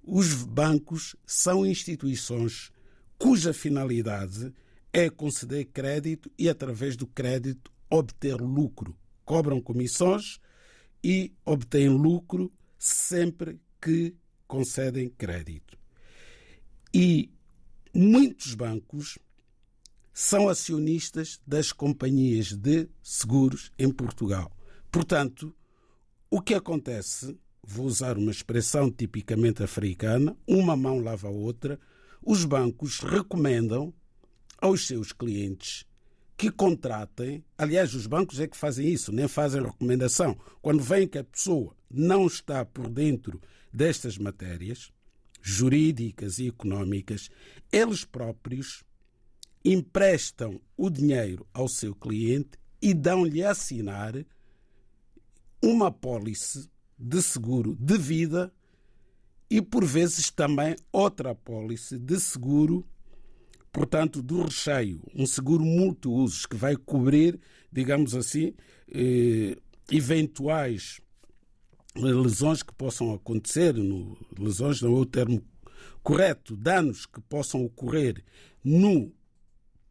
Os 0.02 0.44
bancos 0.44 1.16
são 1.26 1.66
instituições 1.66 2.70
cuja 3.18 3.52
finalidade 3.52 4.52
é 4.92 5.10
conceder 5.10 5.66
crédito 5.66 6.30
e, 6.38 6.48
através 6.48 6.96
do 6.96 7.06
crédito, 7.06 7.72
obter 7.90 8.36
lucro. 8.36 8.96
Cobram 9.24 9.60
comissões 9.60 10.38
e 11.02 11.32
obtêm 11.44 11.88
lucro 11.88 12.52
sempre 12.78 13.60
que 13.80 14.14
concedem 14.46 15.08
crédito. 15.08 15.76
E 16.94 17.30
muitos 17.92 18.54
bancos 18.54 19.18
são 20.12 20.48
acionistas 20.48 21.40
das 21.46 21.72
companhias 21.72 22.52
de 22.52 22.88
seguros 23.02 23.70
em 23.78 23.90
Portugal. 23.90 24.50
Portanto, 24.90 25.54
o 26.36 26.42
que 26.42 26.52
acontece, 26.52 27.34
vou 27.62 27.86
usar 27.86 28.18
uma 28.18 28.30
expressão 28.30 28.90
tipicamente 28.90 29.62
africana, 29.62 30.36
uma 30.46 30.76
mão 30.76 31.00
lava 31.00 31.28
a 31.28 31.30
outra, 31.30 31.80
os 32.22 32.44
bancos 32.44 33.00
recomendam 33.00 33.90
aos 34.60 34.86
seus 34.86 35.12
clientes 35.14 35.86
que 36.36 36.50
contratem, 36.50 37.42
aliás, 37.56 37.94
os 37.94 38.06
bancos 38.06 38.38
é 38.38 38.46
que 38.46 38.54
fazem 38.54 38.86
isso, 38.86 39.10
nem 39.12 39.26
fazem 39.26 39.62
recomendação. 39.62 40.36
Quando 40.60 40.82
veem 40.82 41.08
que 41.08 41.16
a 41.16 41.24
pessoa 41.24 41.74
não 41.90 42.26
está 42.26 42.66
por 42.66 42.90
dentro 42.90 43.40
destas 43.72 44.18
matérias 44.18 44.92
jurídicas 45.40 46.38
e 46.38 46.48
económicas, 46.48 47.30
eles 47.72 48.04
próprios 48.04 48.84
emprestam 49.64 50.60
o 50.76 50.90
dinheiro 50.90 51.46
ao 51.54 51.66
seu 51.66 51.94
cliente 51.94 52.58
e 52.82 52.92
dão-lhe 52.92 53.42
a 53.42 53.52
assinar 53.52 54.14
uma 55.62 55.88
apólice 55.88 56.68
de 56.98 57.22
seguro 57.22 57.76
de 57.78 57.98
vida 57.98 58.52
e, 59.50 59.62
por 59.62 59.84
vezes, 59.84 60.30
também 60.30 60.76
outra 60.92 61.30
apólice 61.30 61.98
de 61.98 62.18
seguro, 62.18 62.86
portanto, 63.72 64.22
do 64.22 64.42
recheio, 64.42 65.00
um 65.14 65.26
seguro 65.26 65.64
multiusos 65.64 66.46
que 66.46 66.56
vai 66.56 66.76
cobrir, 66.76 67.38
digamos 67.70 68.14
assim, 68.14 68.54
eh, 68.92 69.56
eventuais 69.90 71.00
lesões 71.94 72.62
que 72.62 72.74
possam 72.74 73.14
acontecer, 73.14 73.74
no, 73.74 74.16
lesões 74.38 74.80
não 74.82 74.96
é 74.96 75.00
o 75.00 75.06
termo 75.06 75.42
correto 76.02 76.56
danos 76.56 77.06
que 77.06 77.20
possam 77.20 77.64
ocorrer 77.64 78.22
no 78.62 79.12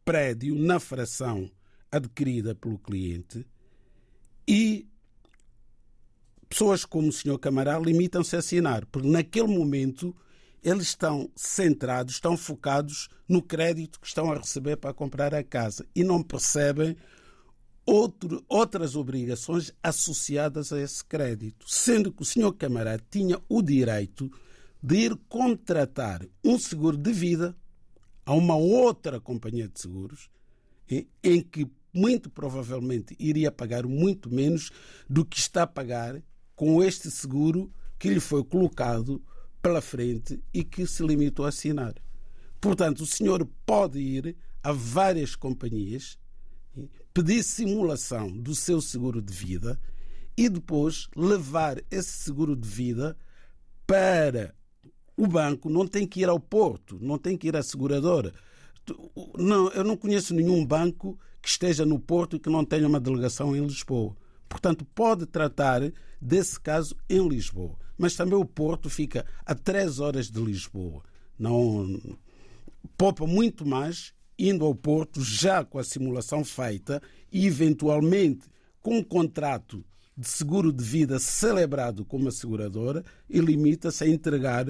prédio, 0.04 0.54
na 0.54 0.78
fração 0.78 1.50
adquirida 1.90 2.54
pelo 2.54 2.78
cliente 2.78 3.46
e 4.46 4.88
pessoas 6.48 6.84
como 6.84 7.08
o 7.08 7.12
Sr. 7.12 7.38
Camará 7.38 7.78
limitam-se 7.78 8.36
a 8.36 8.38
assinar, 8.38 8.86
porque 8.86 9.08
naquele 9.08 9.48
momento 9.48 10.14
eles 10.62 10.88
estão 10.88 11.30
centrados, 11.36 12.14
estão 12.14 12.36
focados 12.36 13.08
no 13.28 13.42
crédito 13.42 14.00
que 14.00 14.06
estão 14.06 14.30
a 14.32 14.36
receber 14.36 14.76
para 14.76 14.94
comprar 14.94 15.34
a 15.34 15.44
casa 15.44 15.86
e 15.94 16.02
não 16.02 16.22
percebem 16.22 16.96
outro, 17.84 18.44
outras 18.48 18.96
obrigações 18.96 19.72
associadas 19.82 20.72
a 20.72 20.80
esse 20.80 21.04
crédito, 21.04 21.66
sendo 21.68 22.12
que 22.12 22.22
o 22.22 22.24
Sr. 22.24 22.52
Camará 22.52 22.98
tinha 22.98 23.40
o 23.48 23.62
direito 23.62 24.30
de 24.82 24.96
ir 24.96 25.16
contratar 25.28 26.26
um 26.44 26.58
seguro 26.58 26.96
de 26.96 27.12
vida 27.12 27.56
a 28.24 28.34
uma 28.34 28.56
outra 28.56 29.20
companhia 29.20 29.68
de 29.68 29.80
seguros 29.80 30.28
em 31.22 31.40
que 31.40 31.70
muito 31.92 32.28
provavelmente 32.28 33.16
iria 33.18 33.50
pagar 33.50 33.86
muito 33.86 34.30
menos 34.30 34.70
do 35.08 35.24
que 35.24 35.38
está 35.38 35.62
a 35.62 35.66
pagar 35.66 36.22
com 36.56 36.82
este 36.82 37.10
seguro 37.10 37.70
que 37.98 38.08
lhe 38.08 38.18
foi 38.18 38.42
colocado 38.42 39.22
pela 39.62 39.80
frente 39.80 40.42
e 40.52 40.64
que 40.64 40.86
se 40.86 41.06
limitou 41.06 41.44
a 41.44 41.50
assinar. 41.50 41.94
Portanto, 42.60 43.00
o 43.00 43.06
senhor 43.06 43.46
pode 43.64 44.00
ir 44.00 44.36
a 44.62 44.72
várias 44.72 45.36
companhias, 45.36 46.18
pedir 47.12 47.42
simulação 47.42 48.30
do 48.30 48.54
seu 48.54 48.80
seguro 48.80 49.22
de 49.22 49.32
vida 49.32 49.80
e 50.36 50.48
depois 50.48 51.08
levar 51.14 51.82
esse 51.90 52.10
seguro 52.10 52.56
de 52.56 52.68
vida 52.68 53.16
para 53.86 54.54
o 55.16 55.26
banco. 55.26 55.70
Não 55.70 55.86
tem 55.86 56.06
que 56.06 56.20
ir 56.20 56.28
ao 56.28 56.40
porto, 56.40 56.98
não 57.00 57.18
tem 57.18 57.36
que 57.36 57.48
ir 57.48 57.56
à 57.56 57.62
seguradora. 57.62 58.32
Não, 59.38 59.70
eu 59.70 59.84
não 59.84 59.96
conheço 59.96 60.34
nenhum 60.34 60.64
banco 60.64 61.18
que 61.40 61.48
esteja 61.48 61.84
no 61.84 61.98
porto 61.98 62.36
e 62.36 62.40
que 62.40 62.50
não 62.50 62.64
tenha 62.64 62.86
uma 62.86 63.00
delegação 63.00 63.54
em 63.54 63.64
Lisboa. 63.64 64.16
Portanto, 64.48 64.84
pode 64.84 65.26
tratar 65.26 65.80
desse 66.20 66.58
caso 66.60 66.96
em 67.08 67.26
Lisboa. 67.26 67.76
Mas 67.98 68.14
também 68.14 68.38
o 68.38 68.44
Porto 68.44 68.90
fica 68.90 69.24
a 69.44 69.54
três 69.54 69.98
horas 70.00 70.30
de 70.30 70.40
Lisboa. 70.40 71.02
Não 71.38 72.16
poupa 72.96 73.26
muito 73.26 73.66
mais 73.66 74.14
indo 74.38 74.64
ao 74.64 74.74
Porto 74.74 75.22
já 75.22 75.64
com 75.64 75.78
a 75.78 75.84
simulação 75.84 76.44
feita 76.44 77.02
e 77.32 77.46
eventualmente 77.46 78.46
com 78.82 78.98
um 78.98 79.02
contrato 79.02 79.84
de 80.16 80.28
seguro 80.28 80.72
de 80.72 80.84
vida 80.84 81.18
celebrado 81.18 82.04
com 82.04 82.16
uma 82.16 82.30
seguradora 82.30 83.04
e 83.28 83.38
limita-se 83.40 84.04
a 84.04 84.08
entregar 84.08 84.66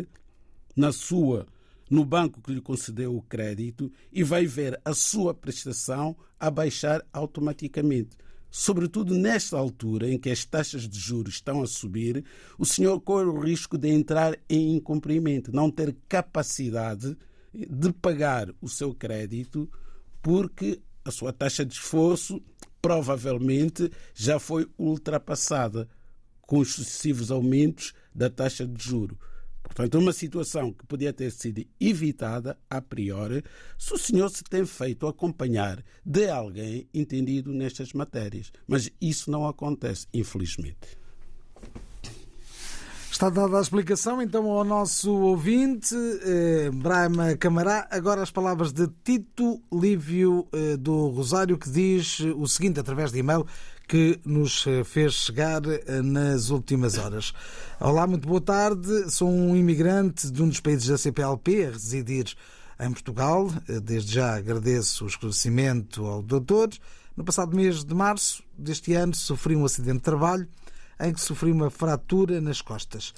na 0.77 0.93
sua 0.93 1.47
no 1.89 2.05
banco 2.05 2.41
que 2.41 2.53
lhe 2.53 2.61
concedeu 2.61 3.17
o 3.17 3.23
crédito 3.23 3.93
e 4.13 4.25
vai 4.25 4.45
ver 4.45 4.81
a 4.85 4.93
sua 4.93 5.33
prestação 5.33 6.17
a 6.39 6.51
baixar 6.51 7.05
automaticamente 7.13 8.17
sobretudo 8.51 9.15
nesta 9.15 9.57
altura 9.57 10.11
em 10.11 10.19
que 10.19 10.31
as 10.31 10.45
taxas 10.45 10.89
de 10.89 10.99
juros 10.99 11.35
estão 11.35 11.63
a 11.63 11.67
subir, 11.67 12.25
o 12.59 12.65
senhor 12.65 13.01
corre 13.01 13.27
o 13.27 13.39
risco 13.39 13.77
de 13.77 13.89
entrar 13.89 14.39
em 14.49 14.77
incumprimento, 14.77 15.53
não 15.53 15.71
ter 15.71 15.97
capacidade 16.09 17.17
de 17.53 17.93
pagar 17.93 18.49
o 18.61 18.69
seu 18.69 18.95
crédito, 18.95 19.71
porque 20.23 20.81
a 21.05 21.11
sua 21.11 21.33
taxa 21.33 21.65
de 21.65 21.75
esforço 21.75 22.43
provavelmente 22.83 23.91
já 24.15 24.39
foi 24.39 24.69
ultrapassada 24.79 25.89
com 26.43 26.59
os 26.59 26.75
sucessivos 26.75 27.31
aumentos 27.31 27.93
da 28.15 28.31
taxa 28.31 28.67
de 28.67 28.83
juro. 28.83 29.19
Portanto, 29.67 29.99
uma 29.99 30.13
situação 30.13 30.73
que 30.73 30.87
podia 30.87 31.13
ter 31.13 31.31
sido 31.31 31.65
evitada 31.81 32.59
a 32.71 32.81
priori 32.81 33.45
se 33.77 33.93
o 33.93 33.99
senhor 33.99 34.31
se 34.31 34.43
tem 34.45 34.65
feito 34.65 35.07
acompanhar 35.07 35.83
de 36.05 36.29
alguém 36.29 36.89
entendido 36.95 37.53
nestas 37.53 37.93
matérias. 37.93 38.53
Mas 38.67 38.91
isso 39.01 39.31
não 39.31 39.47
acontece, 39.47 40.07
infelizmente. 40.15 40.97
Está 43.17 43.31
dada 43.31 43.57
a 43.57 43.63
explicação 43.63 44.21
então 44.21 44.45
ao 44.51 44.63
nosso 44.63 45.11
ouvinte, 45.11 45.95
eh, 46.23 46.71
Brahma 46.71 47.35
Camará. 47.35 47.89
Agora 47.91 48.21
as 48.21 48.31
palavras 48.31 48.73
de 48.75 48.87
Tito 49.03 49.63
Lívio 49.73 50.47
eh, 50.53 50.77
do 50.77 51.09
Rosário, 51.09 51.57
que 51.57 51.71
diz 51.71 52.21
o 52.21 52.47
seguinte 52.47 52.79
através 52.79 53.11
de 53.13 53.21
e-mail 53.21 53.47
que 53.87 54.19
nos 54.25 54.67
eh, 54.67 54.83
fez 54.83 55.15
chegar 55.15 55.63
eh, 55.65 56.03
nas 56.03 56.51
últimas 56.51 56.99
horas. 56.99 57.33
Olá, 57.79 58.07
muito 58.07 58.27
boa 58.27 58.41
tarde. 58.41 59.11
Sou 59.11 59.31
um 59.31 59.57
imigrante 59.57 60.31
de 60.31 60.43
um 60.43 60.49
dos 60.49 60.61
países 60.61 60.89
da 60.89 60.99
CPLP 60.99 61.67
a 61.67 61.71
residir 61.71 62.35
em 62.81 62.91
Portugal. 62.91 63.49
Eh, 63.69 63.79
desde 63.79 64.15
já 64.15 64.35
agradeço 64.35 65.05
o 65.05 65.09
esclarecimento 65.09 66.05
ao 66.05 66.21
doutor. 66.21 66.71
No 67.17 67.25
passado 67.25 67.57
mês 67.57 67.85
de 67.85 67.95
março 67.95 68.43
deste 68.59 68.93
ano 68.95 69.15
sofri 69.15 69.55
um 69.55 69.65
acidente 69.65 69.99
de 69.99 70.03
trabalho 70.03 70.49
em 70.99 71.13
que 71.13 71.21
sofri 71.21 71.53
uma 71.53 71.71
fratura 71.71 72.41
nas 72.41 72.61
costas 72.61 73.15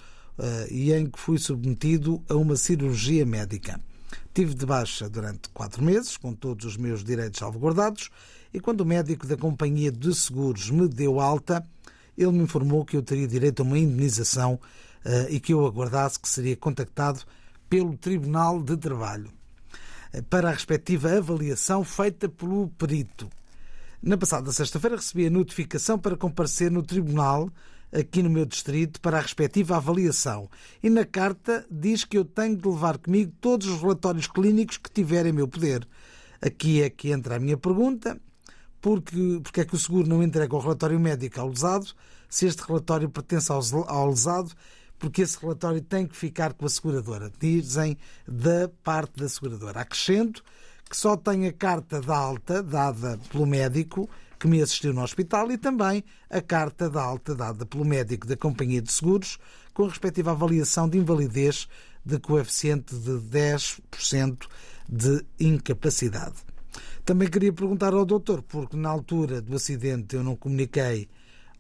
e 0.71 0.93
em 0.93 1.07
que 1.07 1.19
fui 1.19 1.37
submetido 1.37 2.23
a 2.29 2.35
uma 2.35 2.55
cirurgia 2.55 3.27
médica. 3.27 3.81
Tive 4.33 4.55
de 4.55 4.65
baixa 4.65 5.09
durante 5.09 5.49
quatro 5.51 5.83
meses, 5.83 6.17
com 6.17 6.33
todos 6.33 6.65
os 6.65 6.77
meus 6.77 7.03
direitos 7.03 7.39
salvaguardados, 7.41 8.11
e 8.53 8.61
quando 8.61 8.83
o 8.83 8.87
médico 8.87 9.27
da 9.27 9.37
companhia 9.37 9.91
de 9.91 10.15
seguros 10.15 10.71
me 10.71 10.89
deu 10.89 11.21
alta, 11.21 11.65
ele 12.17 12.33
me 12.33 12.45
informou 12.45 12.85
que 12.85 12.97
eu 12.97 13.03
teria 13.03 13.29
direito 13.29 13.61
a 13.61 13.65
uma 13.65 13.79
indenização 13.79 14.55
uh, 14.55 15.31
e 15.31 15.39
que 15.39 15.53
eu 15.53 15.67
aguardasse 15.67 16.19
que 16.19 16.29
seria 16.29 16.57
contactado 16.57 17.21
pelo 17.69 17.97
Tribunal 17.97 18.63
de 18.63 18.77
Trabalho 18.77 19.31
uh, 20.15 20.23
para 20.25 20.49
a 20.49 20.53
respectiva 20.53 21.17
avaliação 21.17 21.85
feita 21.85 22.29
pelo 22.29 22.69
perito. 22.71 23.29
Na 24.03 24.17
passada 24.17 24.53
sexta-feira 24.53 24.97
recebi 24.97 25.27
a 25.27 25.31
notificação 25.31 25.99
para 25.99 26.17
comparecer 26.17 26.71
no 26.71 26.83
tribunal 26.83 27.51
aqui 27.93 28.23
no 28.23 28.31
meu 28.31 28.45
distrito 28.45 29.01
para 29.01 29.19
a 29.19 29.21
respectiva 29.21 29.77
avaliação. 29.77 30.49
E 30.83 30.91
na 30.91 31.05
carta 31.05 31.67
diz 31.71 32.05
que 32.05 32.19
eu 32.19 32.25
tenho 32.25 32.57
de 32.57 32.69
levar 32.69 32.99
comigo 32.99 33.33
todos 33.41 33.67
os 33.67 33.81
relatórios 33.81 34.27
clínicos 34.27 34.77
que 34.77 34.91
tiver 34.91 35.27
em 35.27 35.33
meu 35.33 35.49
poder. 35.49 35.87
Aqui 36.41 36.83
é 36.83 36.91
que 36.91 37.11
entra 37.11 37.37
a 37.37 37.41
minha 37.41 37.57
pergunta. 37.57 38.21
Porque, 38.81 39.41
porque 39.43 39.61
é 39.61 39.65
que 39.65 39.75
o 39.75 39.79
seguro 39.79 40.09
não 40.09 40.23
entrega 40.23 40.55
o 40.55 40.61
relatório 40.61 41.01
médico 41.01 41.41
ao 41.41 41.49
lesado? 41.49 41.89
Se 42.29 42.47
este 42.47 42.63
relatório 42.63 43.09
pertence 43.09 43.51
ao, 43.51 43.61
ao 43.89 44.09
lesado, 44.09 44.53
porque 44.99 45.23
esse 45.23 45.39
relatório 45.39 45.81
tem 45.81 46.07
que 46.07 46.17
ficar 46.17 46.53
com 46.53 46.67
a 46.67 46.69
seguradora. 46.69 47.33
Dizem 47.41 47.97
da 48.27 48.69
parte 48.83 49.19
da 49.19 49.29
seguradora. 49.29 49.81
Acrescento 49.81 50.45
que 50.89 50.97
só 50.97 51.17
tem 51.17 51.47
a 51.47 51.53
carta 51.53 52.01
de 52.01 52.11
alta 52.11 52.63
dada 52.63 53.19
pelo 53.31 53.47
médico 53.47 54.09
que 54.39 54.47
me 54.47 54.63
assistiu 54.63 54.93
no 54.93 55.03
hospital 55.03 55.51
e 55.51 55.59
também 55.59 56.05
a 56.31 56.41
carta 56.41 56.89
de 56.89 56.99
alta 56.99 57.35
dada 57.35 57.67
pelo 57.67 57.85
médico 57.85 58.27
da 58.27 58.37
companhia 58.37 58.81
de 58.81 58.93
seguros 58.93 59.39
com 59.75 59.85
a 59.85 59.89
respectiva 59.89 60.31
avaliação 60.31 60.89
de 60.89 60.99
invalidez 60.99 61.69
de 62.05 62.19
coeficiente 62.19 62.95
de 62.95 63.13
10% 63.13 64.47
de 64.89 65.25
incapacidade. 65.39 66.37
Também 67.05 67.29
queria 67.29 67.53
perguntar 67.53 67.95
ao 67.95 68.05
doutor, 68.05 68.43
porque 68.43 68.77
na 68.77 68.89
altura 68.89 69.41
do 69.41 69.57
acidente 69.57 70.17
eu 70.17 70.23
não 70.23 70.37
comuniquei 70.37 71.09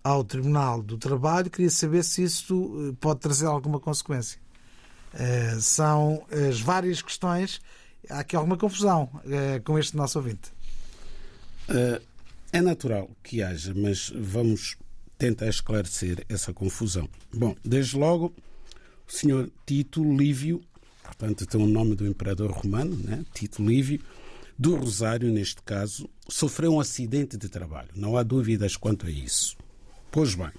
ao 0.02 0.22
Tribunal 0.24 0.82
do 0.82 0.96
Trabalho, 0.96 1.50
queria 1.50 1.70
saber 1.70 2.04
se 2.04 2.22
isso 2.22 2.90
eh, 2.90 2.96
pode 3.00 3.20
trazer 3.20 3.46
alguma 3.46 3.80
consequência. 3.80 4.38
Eh, 5.12 5.56
são 5.60 6.24
as 6.30 6.60
várias 6.60 7.02
questões 7.02 7.60
há 8.10 8.20
aqui 8.20 8.36
alguma 8.36 8.56
confusão 8.56 9.10
uh, 9.14 9.62
com 9.64 9.78
este 9.78 9.96
nosso 9.96 10.18
ouvinte. 10.18 10.52
É 12.52 12.60
natural 12.60 13.10
que 13.22 13.42
haja, 13.42 13.72
mas 13.74 14.12
vamos 14.14 14.76
tentar 15.18 15.48
esclarecer 15.48 16.24
essa 16.28 16.52
confusão. 16.52 17.08
Bom, 17.32 17.54
desde 17.64 17.96
logo, 17.96 18.32
o 19.06 19.12
senhor 19.12 19.50
Tito 19.66 20.02
Lívio, 20.02 20.62
portanto 21.02 21.46
tem 21.46 21.60
o 21.60 21.66
nome 21.66 21.94
do 21.94 22.06
imperador 22.06 22.50
romano, 22.50 22.96
né? 22.96 23.24
Tito 23.34 23.62
Lívio, 23.62 24.00
do 24.58 24.76
Rosário, 24.76 25.32
neste 25.32 25.62
caso, 25.62 26.08
sofreu 26.28 26.74
um 26.74 26.80
acidente 26.80 27.36
de 27.36 27.48
trabalho. 27.48 27.90
Não 27.94 28.16
há 28.16 28.22
dúvidas 28.22 28.76
quanto 28.76 29.06
a 29.06 29.10
isso. 29.10 29.56
Pois 30.10 30.34
bem, 30.34 30.50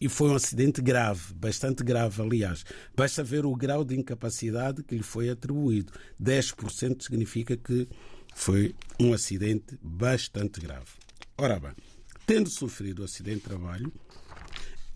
e 0.00 0.08
foi 0.08 0.30
um 0.30 0.34
acidente 0.34 0.82
grave, 0.82 1.32
bastante 1.34 1.84
grave, 1.84 2.20
aliás. 2.20 2.64
Basta 2.96 3.22
ver 3.22 3.46
o 3.46 3.54
grau 3.54 3.84
de 3.84 3.96
incapacidade 3.96 4.82
que 4.82 4.96
lhe 4.96 5.02
foi 5.02 5.30
atribuído. 5.30 5.92
10% 6.20 7.02
significa 7.02 7.56
que 7.56 7.88
foi 8.34 8.74
um 8.98 9.12
acidente 9.12 9.78
bastante 9.80 10.60
grave. 10.60 11.03
Ora 11.36 11.58
bem, 11.58 11.72
tendo 12.26 12.48
sofrido 12.48 13.02
o 13.02 13.04
acidente 13.04 13.38
de 13.38 13.44
trabalho, 13.44 13.92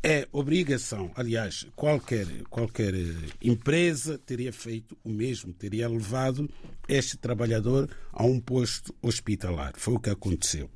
é 0.03 0.29
obrigação, 0.31 1.11
aliás, 1.17 1.67
qualquer, 1.75 2.27
qualquer 2.45 2.95
empresa 3.43 4.17
teria 4.19 4.53
feito 4.53 4.97
o 5.03 5.09
mesmo, 5.09 5.53
teria 5.53 5.89
levado 5.89 6.49
este 6.89 7.17
trabalhador 7.17 7.91
a 8.13 8.25
um 8.25 8.41
posto 8.41 8.95
hospitalar. 9.03 9.73
Foi 9.77 9.95
o 9.95 10.01
que 10.01 10.11
aconteceu. 10.11 10.71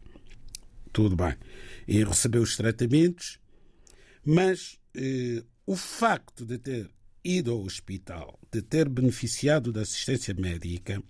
Tudo 0.92 1.14
bem. 1.14 1.36
E 1.86 2.02
recebeu 2.04 2.42
os 2.42 2.56
tratamentos 2.56 3.40
mas 4.24 4.78
eh, 4.94 5.42
o 5.66 5.76
facto 5.76 6.44
de 6.44 6.58
ter 6.58 6.90
ido 7.24 7.52
ao 7.52 7.62
hospital, 7.62 8.38
de 8.50 8.62
ter 8.62 8.88
beneficiado 8.88 9.72
da 9.72 9.82
assistência 9.82 10.34
médica, 10.34 11.02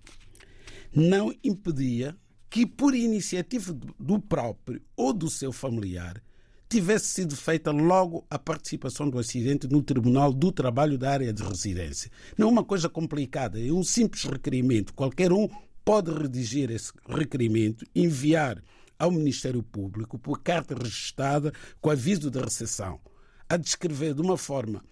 não 0.95 1.35
impedia 1.43 2.17
que, 2.53 2.67
por 2.67 2.95
iniciativa 2.95 3.75
do 3.99 4.21
próprio 4.21 4.83
ou 4.95 5.11
do 5.15 5.31
seu 5.31 5.53
familiar, 5.53 6.23
tivesse 6.69 7.07
sido 7.07 7.35
feita 7.35 7.71
logo 7.71 8.27
a 8.29 8.38
participação 8.38 9.09
do 9.09 9.19
acidente 9.19 9.67
no 9.67 9.83
Tribunal 9.83 10.35
do 10.35 10.53
Trabalho 10.53 10.99
da 10.99 11.12
área 11.12 11.33
de 11.33 11.43
residência. 11.43 12.11
Não 12.37 12.49
é 12.49 12.51
uma 12.51 12.62
coisa 12.62 12.91
complicada, 12.91 13.59
é 13.59 13.73
um 13.73 13.83
simples 13.83 14.25
requerimento. 14.25 14.93
Qualquer 14.93 15.33
um 15.33 15.49
pode 15.83 16.12
redigir 16.12 16.71
esse 16.71 16.93
requerimento, 17.09 17.87
enviar 17.95 18.62
ao 18.99 19.11
Ministério 19.11 19.62
Público 19.62 20.19
por 20.19 20.43
carta 20.43 20.75
registrada 20.75 21.55
com 21.81 21.88
aviso 21.88 22.31
de 22.31 22.38
recepção, 22.38 23.01
a 23.49 23.57
descrever 23.57 24.12
de 24.12 24.21
uma 24.21 24.37
forma 24.37 24.85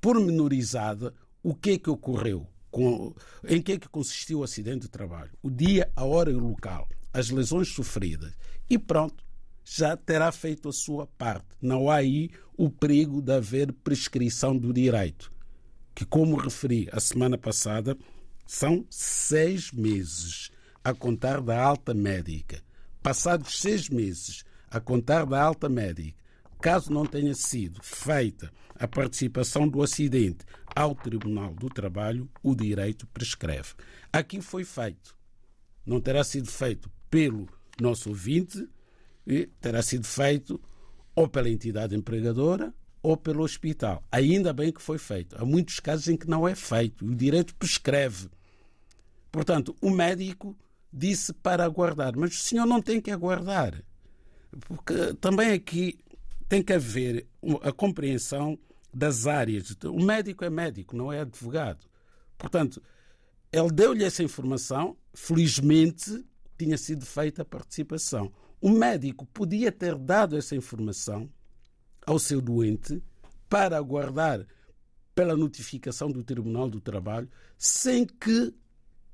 pormenorizada 0.00 1.12
o 1.42 1.54
que 1.54 1.72
é 1.72 1.78
que 1.78 1.90
ocorreu, 1.90 2.46
com, 2.70 3.14
em 3.46 3.60
que 3.60 3.72
é 3.72 3.78
que 3.78 3.88
consistiu 3.88 4.40
o 4.40 4.44
acidente 4.44 4.80
de 4.80 4.88
trabalho, 4.88 5.30
o 5.42 5.50
dia, 5.50 5.90
a 5.96 6.04
hora 6.04 6.30
e 6.30 6.34
o 6.34 6.38
local, 6.38 6.88
as 7.12 7.30
lesões 7.30 7.68
sofridas. 7.68 8.32
E 8.68 8.78
pronto, 8.78 9.24
já 9.64 9.96
terá 9.96 10.32
feito 10.32 10.68
a 10.68 10.72
sua 10.72 11.06
parte. 11.06 11.46
Não 11.60 11.90
há 11.90 11.96
aí 11.96 12.30
o 12.56 12.70
perigo 12.70 13.20
de 13.20 13.32
haver 13.32 13.72
prescrição 13.72 14.56
do 14.56 14.72
direito, 14.72 15.30
que, 15.94 16.04
como 16.04 16.36
referi 16.36 16.88
a 16.92 17.00
semana 17.00 17.36
passada, 17.36 17.96
são 18.46 18.86
seis 18.88 19.70
meses 19.72 20.50
a 20.82 20.94
contar 20.94 21.40
da 21.40 21.60
alta 21.60 21.92
médica. 21.92 22.62
Passados 23.02 23.60
seis 23.60 23.88
meses 23.88 24.44
a 24.70 24.80
contar 24.80 25.26
da 25.26 25.40
alta 25.40 25.68
médica, 25.68 26.18
caso 26.60 26.92
não 26.92 27.06
tenha 27.06 27.34
sido 27.34 27.80
feita 27.82 28.50
a 28.74 28.86
participação 28.86 29.68
do 29.68 29.82
acidente 29.82 30.44
ao 30.74 30.94
Tribunal 30.94 31.54
do 31.54 31.68
Trabalho, 31.68 32.28
o 32.42 32.54
direito 32.54 33.06
prescreve. 33.08 33.74
Aqui 34.12 34.40
foi 34.40 34.64
feito. 34.64 35.16
Não 35.84 36.00
terá 36.00 36.22
sido 36.22 36.50
feito 36.50 36.90
pelo 37.10 37.48
nosso 37.80 38.10
ouvinte, 38.10 38.68
terá 39.60 39.82
sido 39.82 40.06
feito 40.06 40.60
ou 41.14 41.28
pela 41.28 41.48
entidade 41.48 41.96
empregadora 41.96 42.74
ou 43.02 43.16
pelo 43.16 43.42
hospital. 43.42 44.04
Ainda 44.10 44.52
bem 44.52 44.72
que 44.72 44.82
foi 44.82 44.98
feito. 44.98 45.36
Há 45.36 45.44
muitos 45.44 45.80
casos 45.80 46.08
em 46.08 46.16
que 46.16 46.28
não 46.28 46.46
é 46.46 46.54
feito. 46.54 47.06
O 47.06 47.14
direito 47.14 47.54
prescreve. 47.54 48.28
Portanto, 49.30 49.74
o 49.80 49.90
médico 49.90 50.56
disse 50.92 51.32
para 51.32 51.64
aguardar, 51.64 52.16
mas 52.16 52.32
o 52.32 52.42
senhor 52.42 52.66
não 52.66 52.80
tem 52.80 53.00
que 53.00 53.10
aguardar. 53.10 53.82
Porque 54.66 55.14
também 55.20 55.52
aqui 55.52 55.98
tem 56.48 56.62
que 56.62 56.72
haver 56.72 57.26
a 57.62 57.70
compreensão 57.70 58.58
das 58.92 59.26
áreas. 59.26 59.76
O 59.84 60.02
médico 60.02 60.44
é 60.44 60.50
médico, 60.50 60.96
não 60.96 61.12
é 61.12 61.20
advogado. 61.20 61.86
Portanto, 62.36 62.82
ele 63.52 63.70
deu-lhe 63.70 64.04
essa 64.04 64.22
informação, 64.22 64.96
felizmente 65.14 66.24
tinha 66.58 66.76
sido 66.76 67.06
feita 67.06 67.42
a 67.42 67.44
participação. 67.44 68.32
O 68.60 68.70
médico 68.70 69.24
podia 69.26 69.70
ter 69.70 69.96
dado 69.96 70.36
essa 70.36 70.56
informação 70.56 71.30
ao 72.04 72.18
seu 72.18 72.40
doente 72.40 73.02
para 73.48 73.76
aguardar 73.76 74.44
pela 75.14 75.36
notificação 75.36 76.10
do 76.10 76.22
Tribunal 76.22 76.68
do 76.68 76.80
Trabalho 76.80 77.28
sem 77.56 78.06
que 78.06 78.54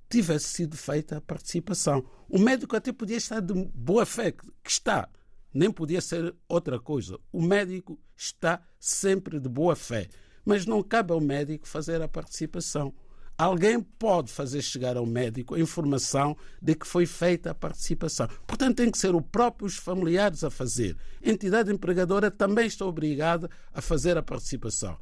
tivesse 0.09 0.49
sido 0.49 0.77
feita 0.77 1.19
a 1.19 1.21
participação. 1.21 2.05
O 2.29 2.39
médico 2.39 2.77
até 2.77 2.93
podia 2.93 3.17
estar 3.17 3.41
de 3.41 3.53
boa 3.75 4.07
fé, 4.07 4.33
que 4.33 4.45
está, 4.67 5.09
nem 5.55 5.71
podia 5.71 6.01
ser 6.01 6.35
outra 6.49 6.81
coisa. 6.81 7.19
O 7.33 7.41
médico 7.41 7.99
está 8.17 8.61
sempre 8.81 9.39
de 9.39 9.49
boa 9.49 9.77
fé, 9.77 10.09
mas 10.45 10.67
não 10.67 10.83
cabe 10.83 11.13
ao 11.13 11.21
médico 11.21 11.69
fazer 11.69 12.03
a 12.03 12.09
participação. 12.09 12.93
Alguém 13.37 13.81
pode 13.81 14.31
fazer 14.31 14.63
chegar 14.63 14.97
ao 14.97 15.07
médico 15.07 15.55
a 15.55 15.61
informação 15.61 16.37
de 16.63 16.75
que 16.75 16.87
foi 16.87 17.05
feita 17.05 17.51
a 17.51 17.55
participação. 17.55 18.29
Portanto, 18.47 18.77
tem 18.77 18.91
que 18.91 18.99
ser 18.99 19.15
os 19.15 19.25
próprios 19.31 19.77
familiares 19.77 20.45
a 20.45 20.51
fazer. 20.51 20.97
A 21.25 21.31
entidade 21.31 21.73
empregadora 21.73 22.31
também 22.31 22.67
está 22.67 22.85
obrigada 22.85 23.51
a 23.73 23.81
fazer 23.81 24.17
a 24.17 24.23
participação. 24.23 24.97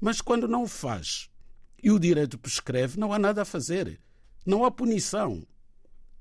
Mas 0.00 0.20
quando 0.20 0.46
não 0.46 0.64
o 0.64 0.68
faz 0.68 1.30
e 1.82 1.90
o 1.90 1.98
direito 1.98 2.38
prescreve, 2.38 3.00
não 3.00 3.12
há 3.12 3.18
nada 3.18 3.42
a 3.42 3.46
fazer. 3.46 3.98
Não 4.44 4.64
há 4.64 4.70
punição. 4.70 5.46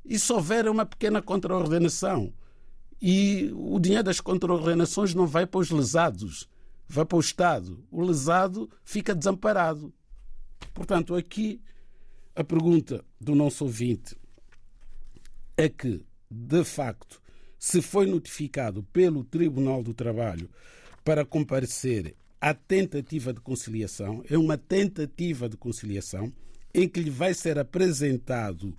E 0.06 0.18
se 0.18 0.32
houver 0.32 0.70
uma 0.70 0.86
pequena 0.86 1.22
contraordenação 1.22 2.34
e 3.02 3.52
o 3.54 3.80
dinheiro 3.80 4.04
das 4.04 4.20
contraordenações 4.20 5.14
não 5.14 5.28
vai 5.28 5.46
para 5.46 5.60
os 5.60 5.70
lesados, 5.70 6.50
vai 6.88 7.06
para 7.06 7.18
o 7.18 7.22
Estado. 7.22 7.84
O 7.92 8.02
lesado 8.02 8.70
fica 8.84 9.14
desamparado. 9.14 9.94
Portanto, 10.74 11.16
aqui 11.16 11.62
a 12.36 12.44
pergunta 12.44 13.04
do 13.20 13.36
nosso 13.36 13.64
ouvinte 13.64 14.16
é 15.56 15.70
que, 15.70 16.06
de 16.30 16.64
facto, 16.64 17.22
se 17.58 17.82
foi 17.82 18.06
notificado 18.06 18.84
pelo 18.84 19.24
Tribunal 19.24 19.82
do 19.82 19.94
Trabalho 19.94 20.50
para 21.04 21.26
comparecer 21.26 22.16
à 22.40 22.54
tentativa 22.54 23.34
de 23.34 23.40
conciliação, 23.40 24.24
é 24.30 24.38
uma 24.38 24.58
tentativa 24.58 25.50
de 25.50 25.58
conciliação 25.58 26.32
em 26.74 26.88
que 26.88 27.00
lhe 27.00 27.10
vai 27.10 27.34
ser 27.34 27.58
apresentado 27.58 28.76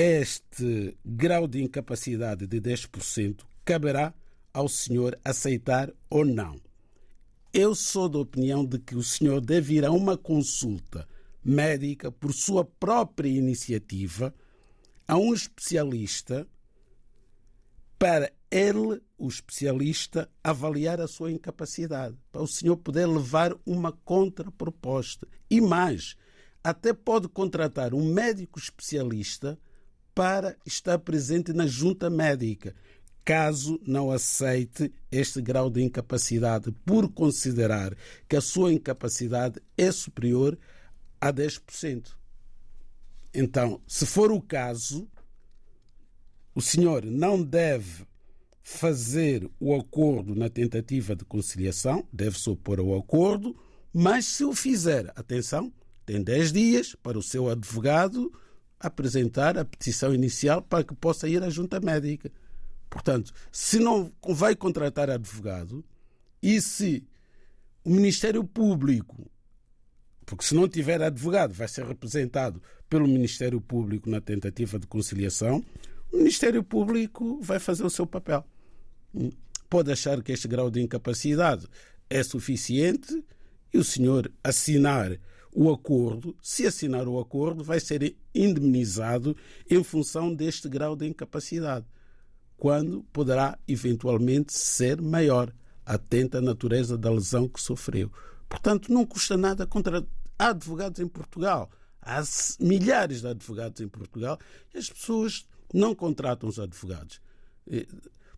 este 0.00 0.96
grau 1.04 1.48
de 1.48 1.60
incapacidade 1.60 2.46
de 2.46 2.60
10%, 2.60 3.40
caberá 3.64 4.14
ao 4.54 4.68
senhor 4.68 5.18
aceitar 5.24 5.92
ou 6.08 6.24
não. 6.24 6.54
Eu 7.52 7.74
sou 7.74 8.08
da 8.08 8.20
opinião 8.20 8.64
de 8.64 8.78
que 8.78 8.94
o 8.94 9.02
senhor 9.02 9.40
deve 9.40 9.74
ir 9.74 9.84
a 9.84 9.90
uma 9.90 10.16
consulta 10.16 11.04
médica 11.44 12.12
por 12.12 12.32
sua 12.32 12.64
própria 12.64 13.28
iniciativa 13.28 14.32
a 15.08 15.16
um 15.16 15.34
especialista 15.34 16.46
para 17.98 18.30
ele, 18.52 19.02
o 19.18 19.26
especialista, 19.26 20.30
avaliar 20.44 21.00
a 21.00 21.08
sua 21.08 21.32
incapacidade, 21.32 22.16
para 22.30 22.42
o 22.42 22.46
senhor 22.46 22.76
poder 22.76 23.06
levar 23.06 23.52
uma 23.66 23.90
contraproposta. 23.90 25.26
E 25.50 25.60
mais, 25.60 26.14
até 26.62 26.92
pode 26.92 27.26
contratar 27.28 27.92
um 27.94 28.12
médico 28.12 28.60
especialista 28.60 29.58
para 30.18 30.56
estar 30.66 30.98
presente 30.98 31.52
na 31.52 31.64
junta 31.64 32.10
médica 32.10 32.74
caso 33.24 33.80
não 33.86 34.10
aceite 34.10 34.92
este 35.12 35.40
grau 35.40 35.70
de 35.70 35.80
incapacidade, 35.80 36.72
por 36.84 37.08
considerar 37.12 37.96
que 38.28 38.34
a 38.34 38.40
sua 38.40 38.72
incapacidade 38.72 39.60
é 39.76 39.92
superior 39.92 40.58
a 41.20 41.32
10%. 41.32 42.16
Então, 43.32 43.80
se 43.86 44.04
for 44.06 44.32
o 44.32 44.42
caso, 44.42 45.08
o 46.52 46.60
senhor 46.60 47.04
não 47.04 47.40
deve 47.40 48.04
fazer 48.60 49.48
o 49.60 49.72
acordo 49.72 50.34
na 50.34 50.48
tentativa 50.48 51.14
de 51.14 51.24
conciliação, 51.24 52.04
deve 52.12 52.36
se 52.40 52.50
opor 52.50 52.80
ao 52.80 52.98
acordo, 52.98 53.56
mas 53.94 54.24
se 54.24 54.42
o 54.42 54.52
fizer, 54.52 55.12
atenção, 55.14 55.72
tem 56.04 56.20
10 56.20 56.52
dias 56.52 56.96
para 57.00 57.16
o 57.16 57.22
seu 57.22 57.48
advogado 57.48 58.32
apresentar 58.80 59.58
a 59.58 59.64
petição 59.64 60.14
inicial 60.14 60.62
para 60.62 60.84
que 60.84 60.94
possa 60.94 61.28
ir 61.28 61.42
à 61.42 61.50
junta 61.50 61.80
médica. 61.80 62.30
Portanto, 62.88 63.32
se 63.50 63.78
não 63.78 64.12
vai 64.22 64.54
contratar 64.54 65.10
advogado 65.10 65.84
e 66.42 66.60
se 66.60 67.06
o 67.84 67.90
Ministério 67.90 68.44
Público, 68.44 69.30
porque 70.24 70.44
se 70.44 70.54
não 70.54 70.68
tiver 70.68 71.02
advogado, 71.02 71.52
vai 71.52 71.68
ser 71.68 71.84
representado 71.84 72.62
pelo 72.88 73.06
Ministério 73.06 73.60
Público 73.60 74.08
na 74.08 74.20
tentativa 74.20 74.78
de 74.78 74.86
conciliação, 74.86 75.64
o 76.12 76.18
Ministério 76.18 76.62
Público 76.62 77.40
vai 77.42 77.58
fazer 77.58 77.84
o 77.84 77.90
seu 77.90 78.06
papel. 78.06 78.44
Pode 79.68 79.92
achar 79.92 80.22
que 80.22 80.32
este 80.32 80.48
grau 80.48 80.70
de 80.70 80.80
incapacidade 80.80 81.66
é 82.08 82.22
suficiente 82.22 83.22
e 83.72 83.78
o 83.78 83.84
senhor 83.84 84.32
assinar 84.42 85.18
o 85.54 85.70
acordo, 85.72 86.36
se 86.42 86.66
assinar 86.66 87.08
o 87.08 87.18
acordo, 87.18 87.64
vai 87.64 87.80
ser 87.80 88.16
indemnizado 88.34 89.36
em 89.68 89.82
função 89.82 90.34
deste 90.34 90.68
grau 90.68 90.94
de 90.94 91.06
incapacidade 91.06 91.86
quando 92.58 93.04
poderá 93.12 93.56
eventualmente 93.66 94.52
ser 94.52 95.00
maior, 95.00 95.54
atenta 95.86 96.38
à 96.38 96.40
natureza 96.40 96.98
da 96.98 97.08
lesão 97.08 97.48
que 97.48 97.60
sofreu. 97.60 98.12
Portanto, 98.48 98.92
não 98.92 99.06
custa 99.06 99.36
nada 99.36 99.66
contra. 99.66 100.04
Advogados 100.36 101.00
em 101.00 101.08
Portugal, 101.08 101.70
há 102.00 102.22
milhares 102.60 103.22
de 103.22 103.28
advogados 103.28 103.80
em 103.80 103.88
Portugal 103.88 104.38
e 104.72 104.78
as 104.78 104.88
pessoas 104.88 105.46
não 105.72 105.94
contratam 105.94 106.48
os 106.48 106.58
advogados. 106.58 107.20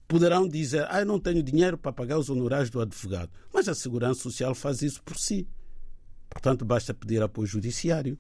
Poderão 0.09 0.49
dizer, 0.49 0.87
ah, 0.90 1.01
eu 1.01 1.07
não 1.07 1.20
tenho 1.20 1.42
dinheiro 1.42 1.77
para 1.77 1.92
pagar 1.92 2.18
os 2.18 2.31
honorários 2.31 2.70
do 2.70 2.81
advogado, 2.81 3.31
mas 3.53 3.68
a 3.68 3.75
Segurança 3.75 4.23
Social 4.23 4.55
faz 4.55 4.83
isso 4.83 5.03
por 5.03 5.18
si. 5.18 5.46
Portanto, 6.31 6.64
basta 6.64 6.95
pedir 6.95 7.23
apoio 7.23 7.47
judiciário. 7.47 8.19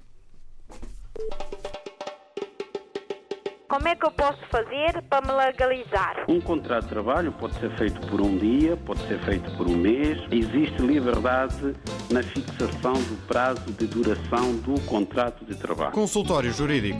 Como 3.70 3.86
é 3.86 3.94
que 3.94 4.04
eu 4.04 4.10
posso 4.10 4.40
fazer 4.50 5.00
para 5.08 5.24
me 5.24 5.32
legalizar? 5.32 6.24
Um 6.28 6.40
contrato 6.40 6.82
de 6.82 6.88
trabalho 6.88 7.32
pode 7.32 7.54
ser 7.60 7.70
feito 7.78 8.00
por 8.08 8.20
um 8.20 8.36
dia, 8.36 8.76
pode 8.76 9.00
ser 9.06 9.20
feito 9.24 9.48
por 9.56 9.68
um 9.68 9.76
mês. 9.76 10.18
Existe 10.28 10.82
liberdade 10.82 11.76
na 12.10 12.20
fixação 12.20 12.94
do 12.94 13.26
prazo 13.28 13.70
de 13.78 13.86
duração 13.86 14.56
do 14.56 14.80
contrato 14.86 15.44
de 15.44 15.54
trabalho. 15.54 15.92
Consultório 15.92 16.52
Jurídico. 16.52 16.98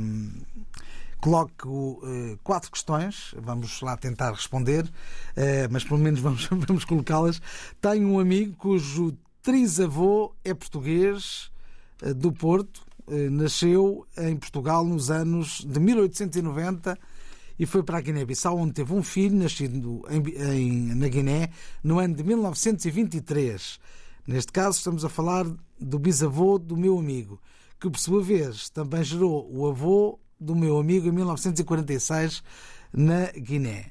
coloco 1.23 2.03
eh, 2.05 2.37
quatro 2.42 2.71
questões, 2.71 3.33
vamos 3.38 3.81
lá 3.81 3.97
tentar 3.97 4.33
responder, 4.33 4.85
eh, 5.37 5.68
mas 5.71 5.85
pelo 5.85 6.01
menos 6.01 6.18
vamos, 6.18 6.49
vamos 6.51 6.85
colocá-las. 6.85 7.40
Tenho 7.81 8.09
um 8.09 8.18
amigo 8.18 8.55
cujo 8.57 9.16
trisavô 9.40 10.35
é 10.45 10.53
português 10.53 11.51
eh, 12.03 12.12
do 12.12 12.33
Porto, 12.33 12.83
nasceu 13.31 14.07
em 14.16 14.37
Portugal 14.37 14.85
nos 14.85 15.11
anos 15.11 15.66
de 15.66 15.81
1890 15.81 16.97
e 17.59 17.67
foi 17.67 17.83
para 17.83 17.99
a 17.99 18.01
Guiné-Bissau, 18.01 18.57
onde 18.57 18.75
teve 18.75 18.93
um 18.93 19.03
filho 19.03 19.37
nascido 19.37 20.03
em, 20.11 20.95
na 20.95 21.09
Guiné 21.09 21.51
no 21.83 21.99
ano 21.99 22.15
de 22.15 22.25
1923. 22.25 23.79
Neste 24.27 24.53
caso, 24.53 24.79
estamos 24.79 25.05
a 25.05 25.09
falar 25.09 25.47
do 25.79 25.99
bisavô 25.99 26.59
do 26.59 26.77
meu 26.77 26.99
amigo, 26.99 27.41
que 27.81 27.91
por 27.91 27.99
sua 27.99 28.23
vez 28.23 28.71
também 28.71 29.03
gerou 29.03 29.49
o 29.53 29.67
avô 29.67 30.19
do 30.38 30.55
meu 30.55 30.79
amigo 30.79 31.09
em 31.09 31.12
1946 31.12 32.43
na 32.93 33.27
Guiné. 33.33 33.91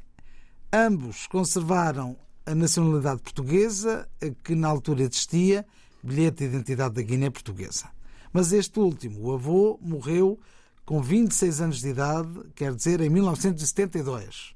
Ambos 0.71 1.27
conservaram 1.27 2.15
a 2.45 2.55
nacionalidade 2.55 3.21
portuguesa, 3.21 4.07
que 4.43 4.55
na 4.55 4.67
altura 4.67 5.03
existia, 5.03 5.65
bilhete 6.03 6.37
de 6.39 6.55
identidade 6.55 6.95
da 6.95 7.01
Guiné 7.01 7.29
portuguesa. 7.29 7.89
Mas 8.33 8.53
este 8.53 8.79
último, 8.79 9.19
o 9.21 9.33
avô, 9.33 9.77
morreu 9.81 10.39
com 10.85 11.01
26 11.01 11.61
anos 11.61 11.81
de 11.81 11.89
idade, 11.89 12.29
quer 12.55 12.73
dizer, 12.73 13.01
em 13.01 13.09
1972, 13.09 14.53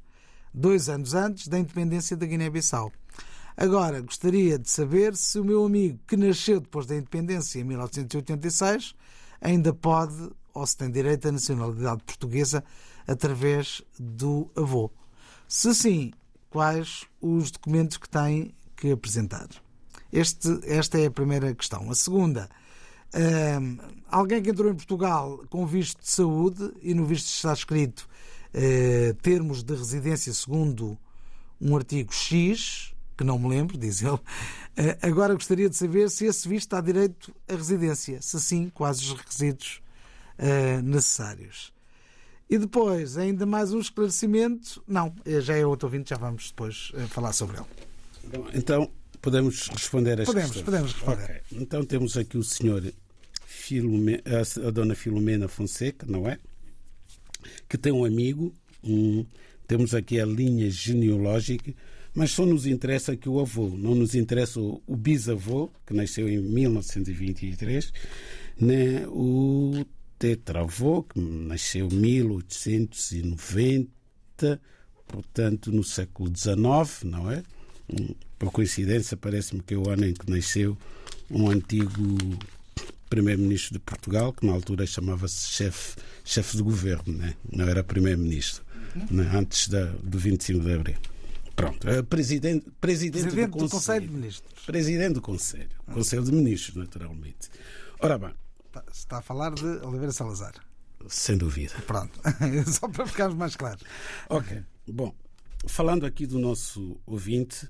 dois 0.54 0.90
anos 0.90 1.14
antes 1.14 1.48
da 1.48 1.60
independência 1.60 2.18
da 2.18 2.26
Guiné-Bissau. 2.26 2.92
Agora, 3.58 4.02
gostaria 4.02 4.60
de 4.60 4.70
saber 4.70 5.16
se 5.16 5.40
o 5.40 5.46
meu 5.46 5.66
amigo, 5.66 6.00
que 6.08 6.18
nasceu 6.18 6.60
depois 6.60 6.86
da 6.86 6.96
independência 6.96 7.60
em 7.60 7.64
1986, 7.64 8.94
ainda 9.40 9.74
pode 9.74 10.30
ou 10.54 10.66
se 10.66 10.78
tem 10.78 10.90
direito 10.90 11.28
à 11.28 11.32
nacionalidade 11.32 12.02
portuguesa 12.04 12.64
através 13.06 13.82
do 14.00 14.50
avô. 14.56 14.90
Se 15.48 15.76
sim, 15.76 16.14
quais 16.50 17.06
os 17.22 17.52
documentos 17.52 17.98
que 17.98 18.10
tem 18.10 18.56
que 18.76 18.92
apresentar? 18.92 19.48
Este, 20.12 20.48
esta 20.64 20.98
é 20.98 21.08
a 21.08 21.12
primeira 21.12 21.54
questão. 21.54 21.92
A 21.92 21.96
segunda, 21.96 22.50
um, 23.16 23.78
alguém 24.10 24.42
que 24.42 24.50
entrou 24.50 24.70
em 24.70 24.76
Portugal 24.76 25.42
com 25.50 25.66
visto 25.66 26.02
de 26.02 26.10
saúde 26.10 26.72
e 26.82 26.94
no 26.94 27.06
visto 27.06 27.28
está 27.28 27.54
escrito 27.54 28.10
uh, 28.54 29.14
termos 29.22 29.64
de 29.64 29.74
residência 29.74 30.34
segundo 30.34 30.98
um 31.60 31.76
artigo 31.78 32.14
X, 32.14 32.94
que 33.18 33.24
não 33.24 33.40
me 33.40 33.48
lembro, 33.48 33.78
diz 33.78 34.02
ele. 34.02 34.16
Uh, 34.16 34.22
agora 35.02 35.34
gostaria 35.34 35.70
de 35.70 35.78
saber 35.78 36.10
se 36.10 36.26
esse 36.26 36.48
visto 36.48 36.72
dá 36.72 36.82
direito 36.82 37.34
à 37.48 37.56
residência. 37.56 38.22
Se 38.22 38.40
sim, 38.42 38.70
quais 38.70 39.00
os 39.00 39.14
requisitos 39.14 39.82
uh, 40.38 40.82
necessários. 40.82 41.74
E 42.50 42.58
depois, 42.58 43.18
ainda 43.18 43.46
mais 43.46 43.74
um 43.74 43.80
esclarecimento. 43.80 44.84
Não, 44.86 45.16
já 45.42 45.56
é 45.56 45.66
outro 45.66 45.88
ouvinte, 45.88 46.10
já 46.12 46.18
vamos 46.18 46.50
depois 46.50 46.92
falar 47.08 47.34
sobre 47.34 47.58
ele. 47.58 47.66
Então, 48.54 48.92
podemos 49.20 49.68
responder 49.70 50.22
as 50.22 50.28
podemos, 50.28 50.52
questões. 50.52 50.66
Podemos 50.66 50.94
responder. 50.94 51.24
Okay. 51.24 51.42
Então, 51.54 51.84
temos 51.84 52.16
aqui 52.16 52.38
o 52.38 52.44
senhor 52.44 52.84
A 54.66 54.72
dona 54.72 54.96
Filomena 54.96 55.48
Fonseca, 55.48 56.06
não 56.08 56.28
é? 56.28 56.38
Que 57.68 57.78
tem 57.78 57.92
um 57.92 58.06
amigo, 58.06 58.54
um... 58.84 59.26
temos 59.68 59.94
aqui 59.94 60.20
a 60.20 60.26
linha 60.26 60.70
genealógica, 60.70 61.74
mas 62.14 62.32
só 62.32 62.46
nos 62.46 62.66
interessa 62.66 63.12
aqui 63.12 63.28
o 63.28 63.40
avô, 63.40 63.70
não 63.70 63.94
nos 63.94 64.16
interessa 64.16 64.60
o, 64.60 64.82
o 64.88 64.96
bisavô, 64.96 65.70
que 65.86 65.94
nasceu 65.94 66.30
em 66.30 66.40
1923, 66.40 67.92
nem 68.60 68.78
né? 68.78 69.08
o 69.08 69.86
tetravô, 70.18 71.04
que 71.04 71.20
nasceu 71.20 71.88
em 71.88 71.96
1890, 71.96 74.62
portanto 75.08 75.72
no 75.72 75.84
século 75.84 76.32
XIX, 76.36 77.04
não 77.04 77.30
é? 77.30 77.44
Por 78.40 78.52
coincidência, 78.52 79.18
parece-me 79.18 79.62
que 79.62 79.74
é 79.74 79.78
o 79.78 79.90
ano 79.90 80.06
em 80.06 80.14
que 80.14 80.30
nasceu 80.30 80.78
um 81.30 81.50
antigo 81.50 82.18
primeiro-ministro 83.16 83.74
de 83.74 83.80
Portugal, 83.80 84.34
que 84.34 84.46
na 84.46 84.52
altura 84.52 84.86
chamava-se 84.86 85.48
chefe, 85.48 85.96
chefe 86.26 86.58
de 86.58 86.64
governo, 86.64 87.18
né? 87.18 87.34
não 87.50 87.66
era 87.66 87.82
primeiro-ministro, 87.82 88.62
né? 89.10 89.32
antes 89.34 89.70
da, 89.70 89.86
do 90.04 90.20
25 90.20 90.60
de 90.60 90.74
abril. 90.74 90.98
Pronto, 91.56 91.88
presidente, 92.10 92.70
presidente, 92.82 93.24
presidente 93.24 93.52
do, 93.52 93.58
do, 93.60 93.70
Conselho 93.70 94.08
de 94.08 94.14
Ministros. 94.14 94.66
Presidente 94.66 95.14
do 95.14 95.22
Conselho. 95.22 95.70
Conselho 95.94 96.24
de 96.24 96.32
Ministros, 96.34 96.76
naturalmente. 96.76 97.50
Ora 98.02 98.18
bem. 98.18 98.34
Está 98.92 99.20
a 99.20 99.22
falar 99.22 99.54
de 99.54 99.66
Oliveira 99.66 100.12
Salazar. 100.12 100.54
Sem 101.08 101.38
dúvida. 101.38 101.74
Pronto, 101.88 102.20
só 102.70 102.90
para 102.90 103.08
ficarmos 103.08 103.38
mais 103.38 103.56
claros. 103.56 103.82
Ok. 104.28 104.62
Bom, 104.86 105.16
falando 105.66 106.06
aqui 106.06 106.26
do 106.26 106.38
nosso 106.38 107.00
ouvinte, 107.06 107.70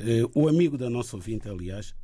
eh, 0.00 0.22
o 0.34 0.48
amigo 0.48 0.76
da 0.76 0.90
nossa 0.90 1.14
ouvinte, 1.14 1.48
aliás, 1.48 1.94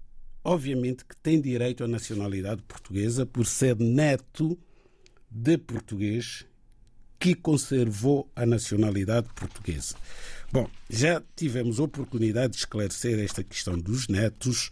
obviamente 0.45 1.05
que 1.05 1.17
tem 1.17 1.41
direito 1.41 1.85
à 1.85 1.89
nacionalidade 1.89 2.63
portuguesa 2.63 3.25
por 3.25 3.47
ser 3.47 3.77
neto 3.79 4.59
de 5.31 5.57
português 5.57 6.47
que 7.19 7.35
conservou 7.35 8.31
a 8.35 8.45
nacionalidade 8.45 9.29
portuguesa. 9.35 9.95
Bom, 10.51 10.69
já 10.91 11.23
tivemos 11.37 11.79
oportunidade 11.79 12.55
de 12.55 12.59
esclarecer 12.59 13.19
esta 13.21 13.45
questão 13.45 13.79
dos 13.79 14.09
netos, 14.09 14.71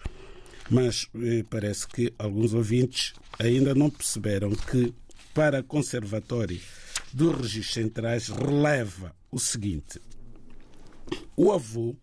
mas 0.68 1.08
eh, 1.14 1.44
parece 1.48 1.86
que 1.86 2.12
alguns 2.18 2.52
ouvintes 2.52 3.14
ainda 3.38 3.74
não 3.74 3.88
perceberam 3.88 4.50
que 4.50 4.92
para 5.32 5.60
a 5.60 5.62
conservatória 5.62 6.60
dos 7.12 7.36
registros 7.36 7.74
centrais 7.74 8.28
releva 8.28 9.14
o 9.30 9.38
seguinte: 9.38 10.00
o 11.36 11.52
avô, 11.52 11.96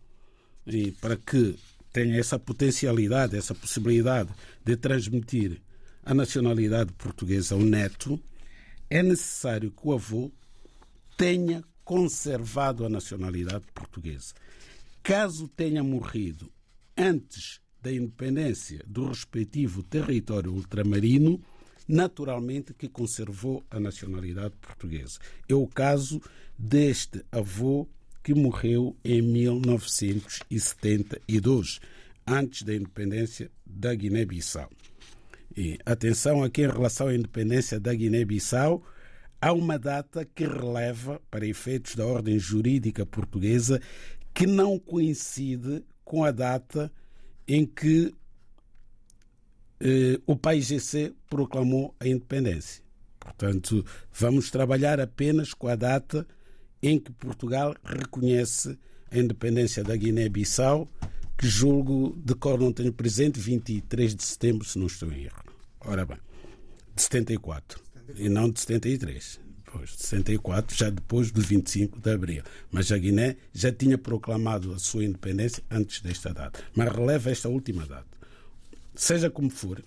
para 1.02 1.18
que 1.18 1.56
tenha 1.98 2.20
essa 2.20 2.38
potencialidade, 2.38 3.36
essa 3.36 3.56
possibilidade 3.56 4.30
de 4.64 4.78
transmitir 4.78 5.60
a 6.06 6.14
nacionalidade 6.14 6.94
portuguesa 6.94 7.56
ao 7.56 7.62
neto, 7.62 8.22
é 8.88 9.02
necessário 9.02 9.72
que 9.72 9.88
o 9.88 9.94
avô 9.94 10.32
tenha 11.18 11.64
conservado 11.84 12.86
a 12.86 12.90
nacionalidade 12.90 13.66
portuguesa. 13.74 14.36
Caso 15.02 15.48
tenha 15.48 15.84
morrido 15.84 16.52
antes 16.96 17.60
da 17.82 17.92
independência 17.92 18.84
do 18.86 19.08
respectivo 19.08 19.82
território 19.82 20.54
ultramarino, 20.54 21.42
naturalmente 21.88 22.76
que 22.76 22.88
conservou 22.88 23.66
a 23.72 23.80
nacionalidade 23.80 24.54
portuguesa. 24.62 25.18
É 25.50 25.56
o 25.56 25.66
caso 25.66 26.22
deste 26.56 27.26
avô 27.32 27.88
que 28.28 28.34
morreu 28.34 28.96
em 29.06 29.22
1972, 29.22 31.80
antes 32.28 32.64
da 32.64 32.76
independência 32.76 33.50
da 33.66 33.96
Guiné-Bissau. 33.96 34.70
E 35.56 35.80
atenção 35.86 36.44
aqui 36.44 36.64
em 36.64 36.70
relação 36.70 37.08
à 37.08 37.16
independência 37.16 37.80
da 37.80 37.94
Guiné-Bissau, 37.94 38.84
há 39.40 39.54
uma 39.54 39.80
data 39.80 40.26
que 40.26 40.44
releva, 40.44 41.22
para 41.32 41.48
efeitos 41.48 41.96
da 41.96 42.06
ordem 42.06 42.38
jurídica 42.38 43.06
portuguesa, 43.06 43.82
que 44.34 44.46
não 44.46 44.78
coincide 44.78 45.86
com 46.04 46.26
a 46.26 46.32
data 46.32 46.92
em 47.48 47.66
que 47.66 48.14
eh, 49.80 50.20
o 50.26 50.36
país 50.36 50.68
GC 50.68 51.14
proclamou 51.30 51.96
a 51.98 52.06
independência. 52.06 52.84
Portanto, 53.22 53.86
vamos 54.12 54.52
trabalhar 54.52 55.00
apenas 55.00 55.54
com 55.54 55.70
a 55.70 55.78
data 55.78 56.28
em 56.88 57.00
que 57.00 57.12
Portugal 57.12 57.76
reconhece 57.84 58.78
a 59.12 59.18
independência 59.18 59.84
da 59.84 59.96
Guiné-Bissau, 59.96 60.88
que 61.38 61.48
julgo, 61.48 62.18
de 62.24 62.34
cor 62.34 62.60
não 62.60 62.72
tenho 62.72 62.94
presente, 62.94 63.40
23 63.40 64.16
de 64.16 64.24
setembro, 64.24 64.68
se 64.68 64.80
não 64.80 64.88
estou 64.88 65.12
em 65.12 65.26
erro. 65.26 65.44
Ora 65.82 66.06
bem, 66.06 66.18
de 66.96 67.02
74, 67.02 67.80
74. 68.08 68.24
e 68.26 68.30
não 68.30 68.50
de 68.50 68.60
73. 68.60 69.40
Pois, 69.70 69.90
de 69.90 70.04
74, 70.04 70.78
já 70.78 70.90
depois 70.90 71.30
do 71.30 71.42
25 71.42 72.00
de 72.00 72.12
abril. 72.12 72.44
Mas 72.72 72.92
a 72.92 72.98
Guiné 72.98 73.36
já 73.54 73.72
tinha 73.72 73.98
proclamado 73.98 74.74
a 74.74 74.80
sua 74.80 75.04
independência 75.04 75.62
antes 75.70 76.02
desta 76.02 76.34
data. 76.34 76.64
Mas 76.74 76.92
releva 76.92 77.30
esta 77.30 77.50
última 77.50 77.86
data. 77.86 78.08
Seja 78.96 79.30
como 79.30 79.50
for, 79.50 79.84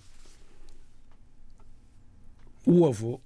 o 2.65 2.85
avô 2.85 3.19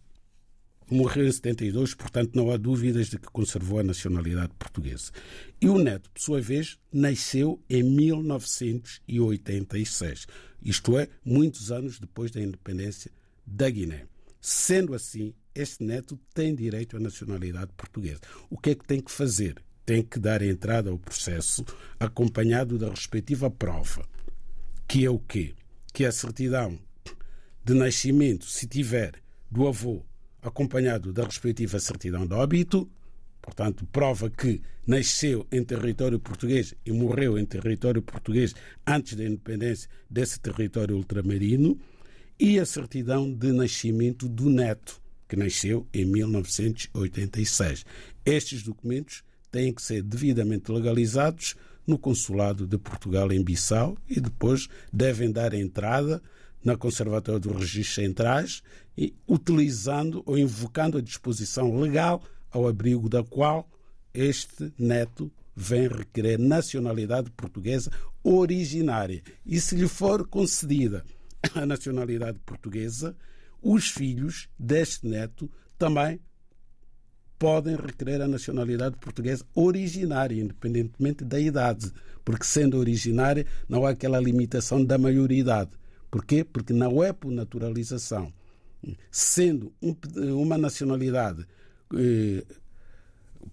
morreu 0.89 1.27
em 1.27 1.31
72, 1.31 1.93
portanto 1.93 2.35
não 2.35 2.51
há 2.51 2.57
dúvidas 2.57 3.09
de 3.09 3.17
que 3.17 3.27
conservou 3.27 3.79
a 3.79 3.83
nacionalidade 3.83 4.51
portuguesa. 4.57 5.11
E 5.59 5.67
o 5.67 5.77
neto, 5.77 6.09
por 6.11 6.21
sua 6.21 6.39
vez, 6.41 6.77
nasceu 6.91 7.61
em 7.69 7.83
1986, 7.83 10.27
isto 10.61 10.97
é, 10.97 11.07
muitos 11.23 11.71
anos 11.71 11.99
depois 11.99 12.31
da 12.31 12.41
independência 12.41 13.11
da 13.45 13.69
Guiné. 13.69 14.07
Sendo 14.41 14.93
assim, 14.93 15.33
este 15.53 15.83
neto 15.83 16.19
tem 16.33 16.53
direito 16.53 16.97
à 16.97 16.99
nacionalidade 16.99 17.71
portuguesa. 17.75 18.21
O 18.49 18.57
que 18.57 18.71
é 18.71 18.75
que 18.75 18.85
tem 18.85 19.01
que 19.01 19.11
fazer? 19.11 19.61
Tem 19.85 20.03
que 20.03 20.19
dar 20.19 20.41
entrada 20.41 20.89
ao 20.89 20.97
processo 20.97 21.63
acompanhado 21.99 22.77
da 22.77 22.89
respectiva 22.89 23.49
prova, 23.49 24.05
que 24.87 25.05
é 25.05 25.09
o 25.09 25.19
quê? 25.19 25.53
Que 25.93 26.05
a 26.05 26.11
certidão 26.11 26.77
de 27.63 27.73
nascimento, 27.73 28.45
se 28.45 28.67
tiver, 28.67 29.13
do 29.49 29.67
avô 29.67 30.03
acompanhado 30.47 31.11
da 31.11 31.23
respectiva 31.23 31.79
certidão 31.79 32.25
de 32.25 32.33
óbito, 32.33 32.89
portanto, 33.41 33.85
prova 33.91 34.29
que 34.29 34.61
nasceu 34.85 35.45
em 35.51 35.63
território 35.63 36.19
português 36.19 36.73
e 36.85 36.91
morreu 36.91 37.37
em 37.37 37.45
território 37.45 38.01
português 38.01 38.53
antes 38.85 39.15
da 39.15 39.23
independência 39.23 39.89
desse 40.09 40.39
território 40.39 40.95
ultramarino, 40.95 41.79
e 42.39 42.59
a 42.59 42.65
certidão 42.65 43.31
de 43.31 43.51
nascimento 43.53 44.27
do 44.27 44.49
neto, 44.49 45.01
que 45.27 45.35
nasceu 45.35 45.87
em 45.93 46.05
1986. 46.05 47.85
Estes 48.25 48.61
documentos 48.61 49.23
têm 49.49 49.73
que 49.73 49.81
ser 49.81 50.03
devidamente 50.03 50.69
legalizados 50.71 51.55
no 51.87 51.97
Consulado 51.97 52.67
de 52.67 52.77
Portugal 52.77 53.31
em 53.31 53.43
Bissau 53.43 53.97
e 54.09 54.19
depois 54.19 54.67
devem 54.91 55.31
dar 55.31 55.53
entrada 55.53 56.21
na 56.65 56.75
Conservatória 56.75 57.39
dos 57.39 57.55
Registros 57.55 57.93
Centrais 57.93 58.63
e 58.97 59.15
utilizando 59.27 60.23
ou 60.25 60.37
invocando 60.37 60.97
a 60.97 61.01
disposição 61.01 61.79
legal 61.79 62.23
ao 62.51 62.67
abrigo 62.67 63.07
da 63.07 63.23
qual 63.23 63.69
este 64.11 64.73
neto 64.77 65.31
vem 65.55 65.87
requerer 65.87 66.39
nacionalidade 66.39 67.29
portuguesa 67.31 67.91
originária. 68.23 69.21
E 69.45 69.61
se 69.61 69.75
lhe 69.75 69.87
for 69.87 70.27
concedida 70.27 71.05
a 71.53 71.65
nacionalidade 71.65 72.39
portuguesa, 72.39 73.15
os 73.61 73.89
filhos 73.89 74.49
deste 74.57 75.07
neto 75.07 75.49
também 75.77 76.19
podem 77.37 77.75
requerer 77.75 78.21
a 78.21 78.27
nacionalidade 78.27 78.97
portuguesa 78.97 79.45
originária, 79.53 80.41
independentemente 80.41 81.23
da 81.23 81.39
idade, 81.39 81.91
porque 82.23 82.45
sendo 82.45 82.77
originária 82.79 83.45
não 83.67 83.85
há 83.85 83.91
aquela 83.91 84.19
limitação 84.19 84.83
da 84.83 84.97
maioridade. 84.97 85.71
Porquê? 86.15 86.45
Porque 86.45 86.71
não 86.71 87.03
é 87.03 87.11
por 87.11 87.29
naturalização. 87.29 88.31
Sendo 89.11 89.73
um, 89.81 89.93
uma 90.41 90.57
nacionalidade, 90.57 91.45
eh, 91.93 92.41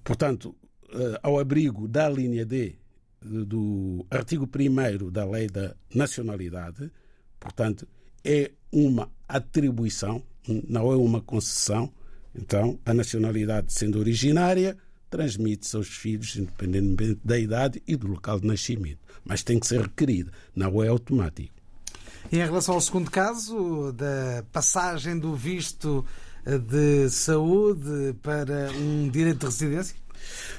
portanto, 0.05 0.55
eh, 0.94 1.18
ao 1.25 1.40
abrigo 1.40 1.88
da 1.88 2.09
linha 2.09 2.46
D 2.46 2.77
do 3.20 4.07
artigo 4.09 4.48
1 4.48 5.11
da 5.11 5.25
Lei 5.29 5.48
da 5.48 5.75
Nacionalidade, 5.92 6.88
portanto, 7.40 7.85
é 8.22 8.53
uma 8.70 9.11
atribuição, 9.27 10.22
não 10.46 10.92
é 10.92 10.96
uma 10.96 11.20
concessão. 11.20 11.92
Então, 12.33 12.79
a 12.87 12.94
nacionalidade 12.94 13.72
sendo 13.72 13.98
originária, 13.98 14.77
transmite-se 15.11 15.75
aos 15.75 15.88
filhos, 15.88 16.37
independentemente 16.37 17.18
da 17.25 17.37
idade 17.37 17.83
e 17.88 17.96
do 17.96 18.07
local 18.07 18.38
de 18.38 18.46
nascimento. 18.46 19.01
Mas 19.25 19.42
tem 19.42 19.59
que 19.59 19.66
ser 19.66 19.81
requerida, 19.81 20.31
não 20.55 20.81
é 20.81 20.87
automático. 20.87 21.62
Em 22.31 22.39
relação 22.39 22.75
ao 22.75 22.81
segundo 22.81 23.11
caso, 23.11 23.93
da 23.93 24.45
passagem 24.53 25.19
do 25.19 25.35
visto 25.35 26.05
de 26.45 27.09
saúde 27.11 28.15
para 28.23 28.71
um 28.73 29.09
direito 29.09 29.41
de 29.41 29.47
residência? 29.47 30.03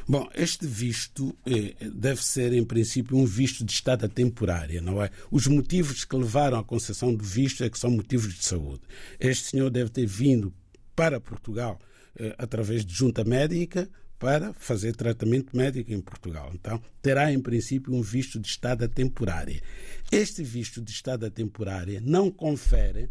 Bom, 0.08 0.30
este 0.36 0.67
visto 0.67 1.36
eh, 1.45 1.73
deve 1.93 2.23
ser, 2.23 2.54
em 2.54 2.63
princípio, 2.63 3.17
um 3.17 3.26
visto 3.26 3.63
de 3.63 3.71
estada 3.71 4.10
temporária, 4.10 4.82
não 4.82 5.02
é? 5.02 5.10
Os 5.32 5.47
motivos 5.47 6.04
que 6.04 6.15
levaram 6.15 6.60
à 6.60 6.63
concessão 6.63 7.13
do 7.13 7.23
visto 7.23 7.63
é 7.63 7.69
que 7.69 7.80
são 7.80 7.89
motivos 7.89 8.34
de 8.34 8.43
saúde. 8.43 8.82
Este 9.19 9.52
senhor 9.52 9.69
deve 9.69 9.89
ter 9.89 10.06
vindo 10.06 10.54
para 10.95 11.19
Portugal 11.19 11.80
eh, 12.19 12.36
através 12.38 12.86
de 12.86 12.93
junta 12.93 13.23
médica, 13.23 13.89
para 14.23 14.53
fazer 14.53 14.95
tratamento 14.95 15.55
médico 15.55 15.91
em 15.91 15.99
Portugal. 15.99 16.49
Então, 16.53 16.81
terá 17.01 17.29
em 17.33 17.41
princípio 17.41 17.93
um 17.93 18.01
visto 18.01 18.39
de 18.39 18.47
estada 18.47 18.88
temporária. 18.88 19.62
Este 20.09 20.41
visto 20.41 20.81
de 20.81 20.91
estada 20.91 21.29
temporária 21.29 21.99
não 21.99 22.31
confere 22.31 23.09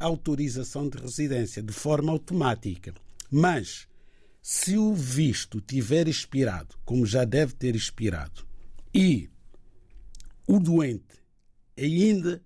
autorização 0.00 0.88
de 0.88 0.96
residência 0.96 1.62
de 1.62 1.70
forma 1.70 2.10
automática, 2.10 2.94
mas 3.30 3.86
se 4.40 4.78
o 4.78 4.94
visto 4.94 5.60
tiver 5.60 6.08
expirado, 6.08 6.78
como 6.82 7.04
já 7.04 7.26
deve 7.26 7.52
ter 7.52 7.76
expirado, 7.76 8.46
e 8.94 9.28
o 10.46 10.58
doente 10.58 11.22
ainda 11.76 12.42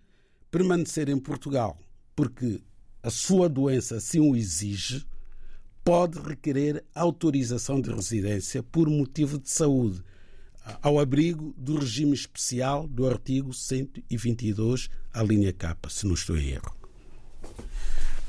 permanecer 0.51 1.09
em 1.09 1.21
Portugal 1.21 1.79
porque 2.17 2.61
a 3.01 3.11
sua 3.11 3.49
doença 3.49 3.99
assim 3.99 4.19
o 4.19 4.35
exige, 4.35 5.07
pode 5.85 6.19
requerer 6.21 6.85
autorização 6.95 7.81
de 7.81 7.91
residência 7.91 8.63
por 8.63 8.89
motivo 8.89 9.39
de 9.39 9.51
saúde, 9.51 10.03
ao 10.81 11.01
abrigo 11.01 11.53
do 11.57 11.79
regime 11.79 12.15
especial 12.15 12.87
do 12.87 13.07
artigo 13.07 13.53
122, 13.53 14.89
a 15.13 15.23
linha 15.23 15.53
K, 15.53 15.77
se 15.89 16.07
não 16.07 16.15
estou 16.15 16.37
em 16.37 16.51
erro. 16.51 16.83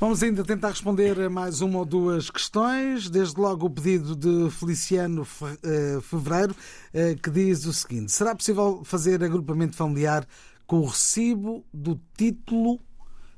Vamos 0.00 0.22
ainda 0.22 0.42
tentar 0.44 0.70
responder 0.70 1.18
a 1.20 1.30
mais 1.30 1.60
uma 1.60 1.78
ou 1.78 1.84
duas 1.84 2.28
questões. 2.28 3.08
Desde 3.08 3.40
logo 3.40 3.66
o 3.66 3.70
pedido 3.70 4.16
de 4.16 4.50
Feliciano 4.50 5.26
eh, 5.62 6.00
Fevereiro, 6.02 6.54
eh, 6.92 7.14
que 7.14 7.30
diz 7.30 7.64
o 7.64 7.72
seguinte: 7.72 8.10
será 8.10 8.34
possível 8.34 8.82
fazer 8.84 9.22
agrupamento 9.22 9.76
familiar 9.76 10.26
com 10.66 10.80
o 10.80 10.86
recibo 10.86 11.64
do 11.72 11.98
título, 12.18 12.80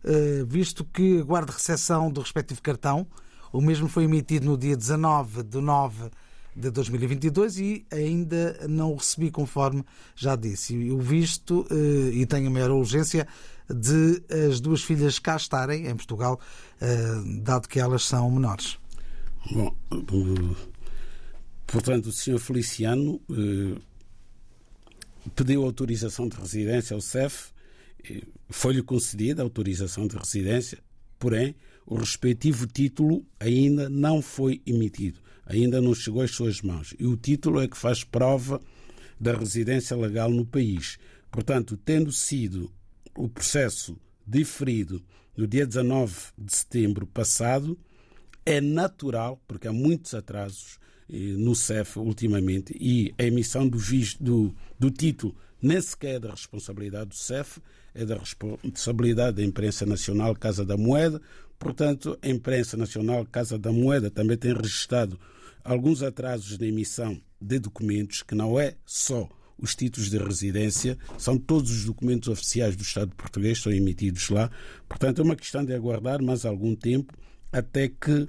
eh, 0.03 0.45
visto 0.47 0.83
que 0.83 1.21
aguarda 1.21 1.53
recepção 1.53 2.11
do 2.11 2.23
respectivo 2.23 2.63
cartão? 2.63 3.07
O 3.53 3.61
mesmo 3.61 3.89
foi 3.89 4.05
emitido 4.05 4.47
no 4.47 4.57
dia 4.57 4.77
19 4.77 5.43
de 5.43 5.61
9 5.61 6.11
de 6.57 6.71
2022 6.71 7.59
e 7.59 7.87
ainda 7.93 8.67
não 8.67 8.93
o 8.93 8.97
recebi 8.97 9.31
conforme 9.31 9.85
já 10.17 10.35
disse. 10.35 10.91
O 10.91 10.99
visto 10.99 11.67
eh, 11.71 12.15
e 12.15 12.27
tenho 12.27 12.49
a 12.49 12.51
maior 12.51 12.71
urgência 12.71 13.29
de 13.69 14.23
as 14.49 14.59
duas 14.61 14.83
filhas 14.83 15.19
cá 15.19 15.37
estarem 15.37 15.87
em 15.87 15.95
Portugal, 15.95 16.41
eh, 16.81 17.23
dado 17.43 17.69
que 17.69 17.79
elas 17.79 18.05
são 18.05 18.31
menores. 18.31 18.79
Bom, 19.51 19.77
portanto, 21.67 22.07
o 22.07 22.13
Sr. 22.13 22.39
Feliciano 22.39 23.21
eh, 23.31 23.79
pediu 25.35 25.63
autorização 25.63 26.27
de 26.27 26.37
residência 26.37 26.95
ao 26.95 27.01
CEF, 27.01 27.51
foi-lhe 28.49 28.83
concedida 28.83 29.43
a 29.43 29.45
autorização 29.45 30.07
de 30.07 30.17
residência, 30.17 30.79
porém 31.19 31.55
o 31.87 31.95
respectivo 31.95 32.67
título 32.67 33.25
ainda 33.39 33.89
não 33.89 34.21
foi 34.21 34.61
emitido, 34.67 35.21
ainda 35.47 35.81
não 35.81 35.95
chegou 35.95 36.23
às 36.23 36.33
suas 36.33 36.61
mãos. 36.61 36.95
E 36.99 37.07
o 37.07 37.17
título 37.17 37.61
é 37.61 37.69
que 37.69 37.77
faz 37.77 38.03
prova 38.03 38.61
da 39.19 39.33
residência 39.33 39.97
legal 39.97 40.29
no 40.31 40.45
país. 40.45 40.99
Portanto, 41.31 41.77
tendo 41.77 42.11
sido 42.11 42.71
o 43.17 43.29
processo 43.29 43.97
diferido 44.27 45.03
no 45.37 45.47
dia 45.47 45.67
19 45.67 46.15
de 46.37 46.57
setembro 46.57 47.07
passado, 47.07 47.79
é 48.45 48.61
natural, 48.61 49.41
porque 49.47 49.69
há 49.69 49.73
muitos 49.73 50.15
atrasos 50.15 50.79
eh, 51.09 51.17
no 51.17 51.55
CEF 51.55 51.99
ultimamente, 51.99 52.77
e 52.79 53.15
a 53.19 53.25
emissão 53.25 53.69
do, 53.69 53.79
do, 54.21 54.55
do 54.79 54.91
título 54.91 55.37
nem 55.61 55.81
sequer 55.81 56.17
é 56.17 56.21
da 56.21 56.31
responsabilidade 56.31 57.11
do 57.11 57.17
CEF, 57.17 57.61
é 57.97 58.05
da 58.05 58.17
responsabilidade 58.17 59.39
da 59.39 59.43
imprensa 59.43 59.87
nacional 59.87 60.35
Casa 60.35 60.65
da 60.65 60.77
Moeda, 60.77 61.21
Portanto, 61.59 62.19
a 62.23 62.29
imprensa 62.29 62.77
nacional 62.77 63.25
Casa 63.27 63.59
da 63.59 63.73
Moeda 63.73 64.11
também 64.11 64.37
tem 64.37 64.55
registrado 64.55 65.19
alguns 65.65 66.03
atrasos 66.03 66.59
na 66.59 66.67
emissão 66.67 67.21
de 67.41 67.59
documentos, 67.59 68.23
que 68.23 68.35
não 68.35 68.59
é 68.59 68.77
só 68.85 69.29
os 69.59 69.75
títulos 69.75 70.11
de 70.11 70.19
residência, 70.19 70.99
são 71.17 71.39
todos 71.39 71.71
os 71.71 71.85
documentos 71.85 72.29
oficiais 72.29 72.77
do 72.77 72.83
Estado 72.83 73.15
português 73.17 73.61
são 73.61 73.73
emitidos 73.73 74.29
lá. 74.29 74.51
Portanto, 74.87 75.23
é 75.23 75.25
uma 75.25 75.35
questão 75.35 75.65
de 75.65 75.73
aguardar 75.73 76.23
mais 76.23 76.45
algum 76.45 76.75
tempo 76.75 77.15
até 77.51 77.89
que 77.89 78.29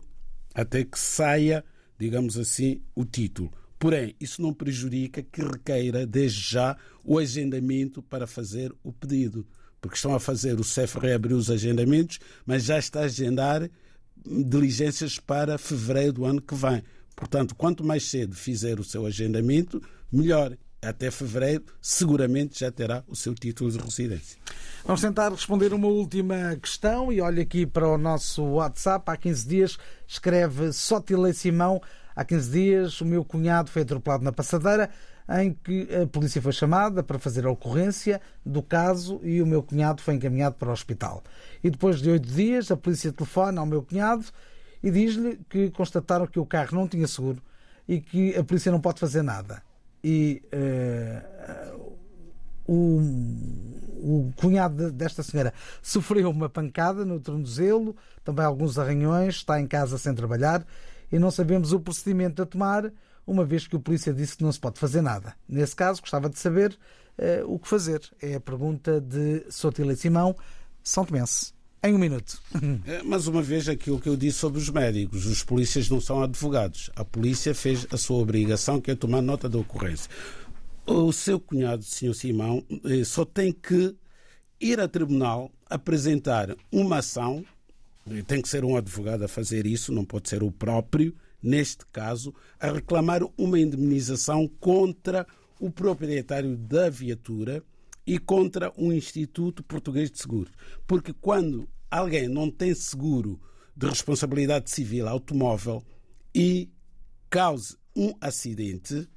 até 0.55 0.83
que 0.83 0.97
saia, 0.97 1.63
digamos 1.99 2.37
assim, 2.37 2.81
o 2.95 3.05
título. 3.05 3.51
Porém, 3.79 4.15
isso 4.19 4.41
não 4.41 4.53
prejudica 4.53 5.21
que 5.21 5.41
requeira 5.41 6.05
desde 6.05 6.41
já 6.41 6.75
o 7.03 7.19
agendamento 7.19 8.01
para 8.01 8.25
fazer 8.25 8.73
o 8.83 8.91
pedido 8.91 9.45
porque 9.81 9.95
estão 9.95 10.13
a 10.13 10.19
fazer, 10.19 10.59
o 10.59 10.63
CEF 10.63 10.97
reabriu 10.99 11.37
os 11.37 11.49
agendamentos, 11.49 12.19
mas 12.45 12.63
já 12.63 12.77
está 12.77 13.01
a 13.01 13.03
agendar 13.03 13.69
diligências 14.25 15.19
para 15.19 15.57
fevereiro 15.57 16.13
do 16.13 16.25
ano 16.25 16.41
que 16.41 16.55
vem. 16.55 16.83
Portanto, 17.15 17.55
quanto 17.55 17.83
mais 17.83 18.09
cedo 18.09 18.35
fizer 18.35 18.79
o 18.79 18.83
seu 18.83 19.05
agendamento, 19.05 19.81
melhor. 20.11 20.57
até 20.79 21.09
fevereiro, 21.09 21.65
seguramente 21.81 22.59
já 22.59 22.71
terá 22.71 23.03
o 23.07 23.15
seu 23.15 23.33
título 23.33 23.71
de 23.71 23.79
residência. 23.79 24.37
Vamos 24.85 25.01
tentar 25.01 25.29
responder 25.31 25.73
uma 25.73 25.87
última 25.87 26.55
questão 26.61 27.11
e 27.11 27.19
olha 27.19 27.41
aqui 27.41 27.65
para 27.65 27.87
o 27.89 27.97
nosso 27.97 28.43
WhatsApp. 28.43 29.09
Há 29.09 29.17
15 29.17 29.47
dias 29.47 29.77
escreve 30.07 30.71
Sótile 30.71 31.33
Simão. 31.33 31.81
Há 32.17 32.25
15 32.25 32.49
dias 32.49 32.99
o 32.99 33.05
meu 33.05 33.23
cunhado 33.23 33.69
foi 33.69 33.83
atropelado 33.83 34.23
na 34.23 34.31
passadeira 34.31 34.89
em 35.39 35.53
que 35.53 35.87
a 35.93 36.07
polícia 36.07 36.41
foi 36.41 36.51
chamada 36.51 37.03
para 37.03 37.19
fazer 37.19 37.45
a 37.45 37.51
ocorrência 37.51 38.19
do 38.43 38.63
caso 38.63 39.19
e 39.21 39.39
o 39.39 39.45
meu 39.45 39.61
cunhado 39.61 40.01
foi 40.01 40.15
encaminhado 40.15 40.55
para 40.55 40.69
o 40.69 40.71
hospital. 40.71 41.23
E 41.63 41.69
depois 41.69 42.01
de 42.01 42.09
oito 42.09 42.27
dias, 42.27 42.71
a 42.71 42.75
polícia 42.75 43.13
telefona 43.13 43.61
ao 43.61 43.67
meu 43.67 43.83
cunhado 43.83 44.25
e 44.81 44.89
diz-lhe 44.89 45.39
que 45.47 45.69
constataram 45.69 46.25
que 46.25 46.39
o 46.39 46.45
carro 46.45 46.75
não 46.75 46.87
tinha 46.87 47.07
seguro 47.07 47.39
e 47.87 48.01
que 48.01 48.35
a 48.35 48.43
polícia 48.43 48.71
não 48.71 48.81
pode 48.81 48.99
fazer 48.99 49.21
nada. 49.21 49.61
E 50.03 50.41
uh, 50.51 51.95
o, 52.67 52.99
o 53.95 54.33
cunhado 54.37 54.91
desta 54.91 55.21
senhora 55.21 55.53
sofreu 55.83 56.31
uma 56.31 56.49
pancada 56.49 57.05
no 57.05 57.19
tornozelo, 57.19 57.95
também 58.23 58.43
alguns 58.43 58.79
arranhões, 58.79 59.35
está 59.35 59.61
em 59.61 59.67
casa 59.67 59.99
sem 59.99 60.15
trabalhar 60.15 60.65
e 61.11 61.19
não 61.19 61.31
sabemos 61.31 61.71
o 61.73 61.79
procedimento 61.79 62.41
a 62.41 62.45
tomar 62.45 62.91
uma 63.25 63.43
vez 63.43 63.67
que 63.67 63.75
o 63.75 63.79
polícia 63.79 64.13
disse 64.13 64.37
que 64.37 64.43
não 64.43 64.51
se 64.51 64.59
pode 64.59 64.79
fazer 64.79 65.01
nada. 65.01 65.35
Nesse 65.47 65.75
caso, 65.75 66.01
gostava 66.01 66.29
de 66.29 66.39
saber 66.39 66.77
uh, 67.17 67.53
o 67.53 67.59
que 67.59 67.67
fazer. 67.67 68.01
É 68.21 68.35
a 68.35 68.39
pergunta 68.39 69.01
de 69.01 69.43
Sotila 69.49 69.95
Simão, 69.95 70.35
São 70.81 71.03
Tomense. 71.03 71.53
Em 71.83 71.93
um 71.93 71.97
minuto. 71.97 72.41
É, 72.85 73.03
mais 73.03 73.27
uma 73.27 73.41
vez, 73.41 73.67
aquilo 73.67 73.99
que 73.99 74.09
eu 74.09 74.15
disse 74.15 74.39
sobre 74.39 74.59
os 74.59 74.69
médicos. 74.69 75.25
Os 75.25 75.43
polícias 75.43 75.89
não 75.89 75.99
são 75.99 76.23
advogados. 76.23 76.89
A 76.95 77.03
polícia 77.03 77.53
fez 77.53 77.85
a 77.91 77.97
sua 77.97 78.17
obrigação, 78.17 78.79
que 78.79 78.91
é 78.91 78.95
tomar 78.95 79.21
nota 79.21 79.49
da 79.49 79.57
ocorrência. 79.57 80.09
O 80.85 81.11
seu 81.11 81.39
cunhado, 81.39 81.83
Sr. 81.83 82.13
Simão, 82.13 82.63
eh, 82.85 83.03
só 83.03 83.25
tem 83.25 83.51
que 83.51 83.93
ir 84.59 84.79
a 84.79 84.87
tribunal 84.87 85.51
apresentar 85.69 86.55
uma 86.71 86.99
ação. 86.99 87.43
Tem 88.25 88.41
que 88.41 88.49
ser 88.49 88.63
um 88.63 88.75
advogado 88.75 89.23
a 89.23 89.27
fazer 89.27 89.65
isso, 89.65 89.91
não 89.91 90.05
pode 90.05 90.29
ser 90.29 90.43
o 90.43 90.51
próprio 90.51 91.15
neste 91.41 91.85
caso, 91.87 92.33
a 92.59 92.71
reclamar 92.71 93.21
uma 93.37 93.59
indemnização 93.59 94.47
contra 94.59 95.25
o 95.59 95.71
proprietário 95.71 96.55
da 96.55 96.89
viatura 96.89 97.63
e 98.05 98.17
contra 98.17 98.71
o 98.77 98.91
Instituto 98.91 99.63
Português 99.63 100.09
de 100.11 100.19
Seguros. 100.19 100.53
Porque 100.85 101.13
quando 101.13 101.67
alguém 101.89 102.27
não 102.27 102.49
tem 102.49 102.73
seguro 102.73 103.39
de 103.75 103.87
responsabilidade 103.87 104.69
civil 104.69 105.07
automóvel 105.07 105.83
e 106.33 106.69
cause 107.29 107.75
um 107.95 108.13
acidente, 108.21 109.07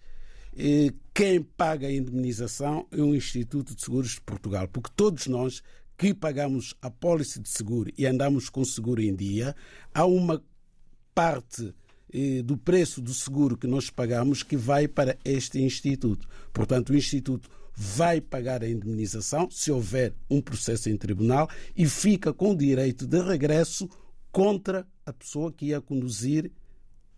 eh, 0.56 0.92
quem 1.14 1.42
paga 1.42 1.86
a 1.86 1.92
indemnização 1.92 2.86
é 2.90 3.00
o 3.00 3.14
Instituto 3.14 3.74
de 3.74 3.82
Seguros 3.82 4.12
de 4.12 4.20
Portugal, 4.22 4.66
porque 4.68 4.90
todos 4.96 5.26
nós 5.26 5.62
que 6.00 6.14
pagamos 6.14 6.74
a 6.80 6.90
pólice 6.90 7.38
de 7.38 7.50
seguro 7.50 7.92
e 7.98 8.06
andamos 8.06 8.48
com 8.48 8.64
seguro 8.64 9.02
em 9.02 9.14
dia, 9.14 9.54
há 9.92 10.06
uma 10.06 10.42
parte 11.14 11.74
do 12.42 12.56
preço 12.56 13.02
do 13.02 13.12
seguro 13.12 13.54
que 13.54 13.66
nós 13.66 13.90
pagamos 13.90 14.42
que 14.42 14.56
vai 14.56 14.88
para 14.88 15.18
este 15.22 15.60
Instituto. 15.60 16.26
Portanto, 16.54 16.88
o 16.88 16.96
Instituto 16.96 17.50
vai 17.76 18.18
pagar 18.18 18.64
a 18.64 18.68
indemnização 18.68 19.50
se 19.50 19.70
houver 19.70 20.14
um 20.30 20.40
processo 20.40 20.88
em 20.88 20.96
tribunal 20.96 21.50
e 21.76 21.86
fica 21.86 22.32
com 22.32 22.52
o 22.52 22.56
direito 22.56 23.06
de 23.06 23.20
regresso 23.20 23.86
contra 24.32 24.88
a 25.04 25.12
pessoa 25.12 25.52
que 25.52 25.66
ia 25.66 25.82
conduzir 25.82 26.50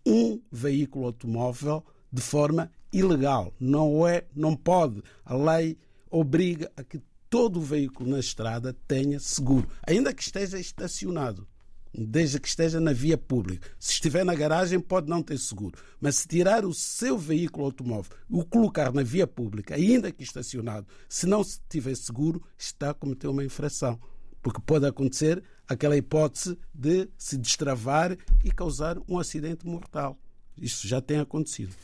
um 0.05 0.41
veículo 0.51 1.05
automóvel 1.05 1.85
de 2.11 2.21
forma 2.21 2.69
ilegal. 2.91 3.53
Não 3.57 4.05
é, 4.05 4.25
não 4.35 4.57
pode. 4.57 5.01
A 5.23 5.33
lei 5.37 5.77
obriga 6.11 6.69
a 6.75 6.83
que 6.83 6.99
todo 7.33 7.57
o 7.57 7.63
veículo 7.63 8.11
na 8.11 8.19
estrada 8.19 8.77
tenha 8.87 9.19
seguro, 9.19 9.67
ainda 9.87 10.13
que 10.13 10.21
esteja 10.21 10.59
estacionado 10.59 11.47
desde 11.91 12.39
que 12.39 12.47
esteja 12.47 12.79
na 12.79 12.93
via 12.93 13.17
pública. 13.17 13.71
Se 13.79 13.93
estiver 13.93 14.23
na 14.23 14.35
garagem, 14.35 14.79
pode 14.79 15.09
não 15.09 15.23
ter 15.23 15.39
seguro. 15.39 15.75
Mas 15.99 16.17
se 16.17 16.27
tirar 16.27 16.63
o 16.63 16.75
seu 16.75 17.17
veículo 17.17 17.65
automóvel 17.65 18.15
e 18.29 18.35
o 18.35 18.45
colocar 18.45 18.93
na 18.93 19.01
via 19.01 19.25
pública, 19.25 19.73
ainda 19.73 20.11
que 20.11 20.21
estacionado, 20.21 20.85
se 21.09 21.25
não 21.25 21.41
tiver 21.67 21.95
seguro, 21.95 22.39
está 22.55 22.91
a 22.91 22.93
cometer 22.93 23.27
uma 23.27 23.43
infração. 23.43 23.99
Porque 24.39 24.61
pode 24.63 24.85
acontecer 24.85 25.43
aquela 25.67 25.97
hipótese 25.97 26.55
de 26.71 27.09
se 27.17 27.35
destravar 27.35 28.15
e 28.43 28.51
causar 28.51 28.99
um 29.09 29.17
acidente 29.17 29.65
mortal. 29.65 30.19
Isso 30.55 30.87
já 30.87 31.01
tem 31.01 31.19
acontecido. 31.19 31.75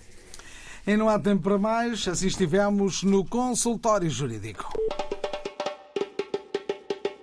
E 0.86 0.96
não 0.96 1.10
há 1.10 1.18
tempo 1.18 1.42
para 1.42 1.58
mais, 1.58 2.08
assim 2.08 2.28
estivemos 2.28 3.02
no 3.02 3.26
consultório 3.26 4.10
jurídico. 4.12 4.72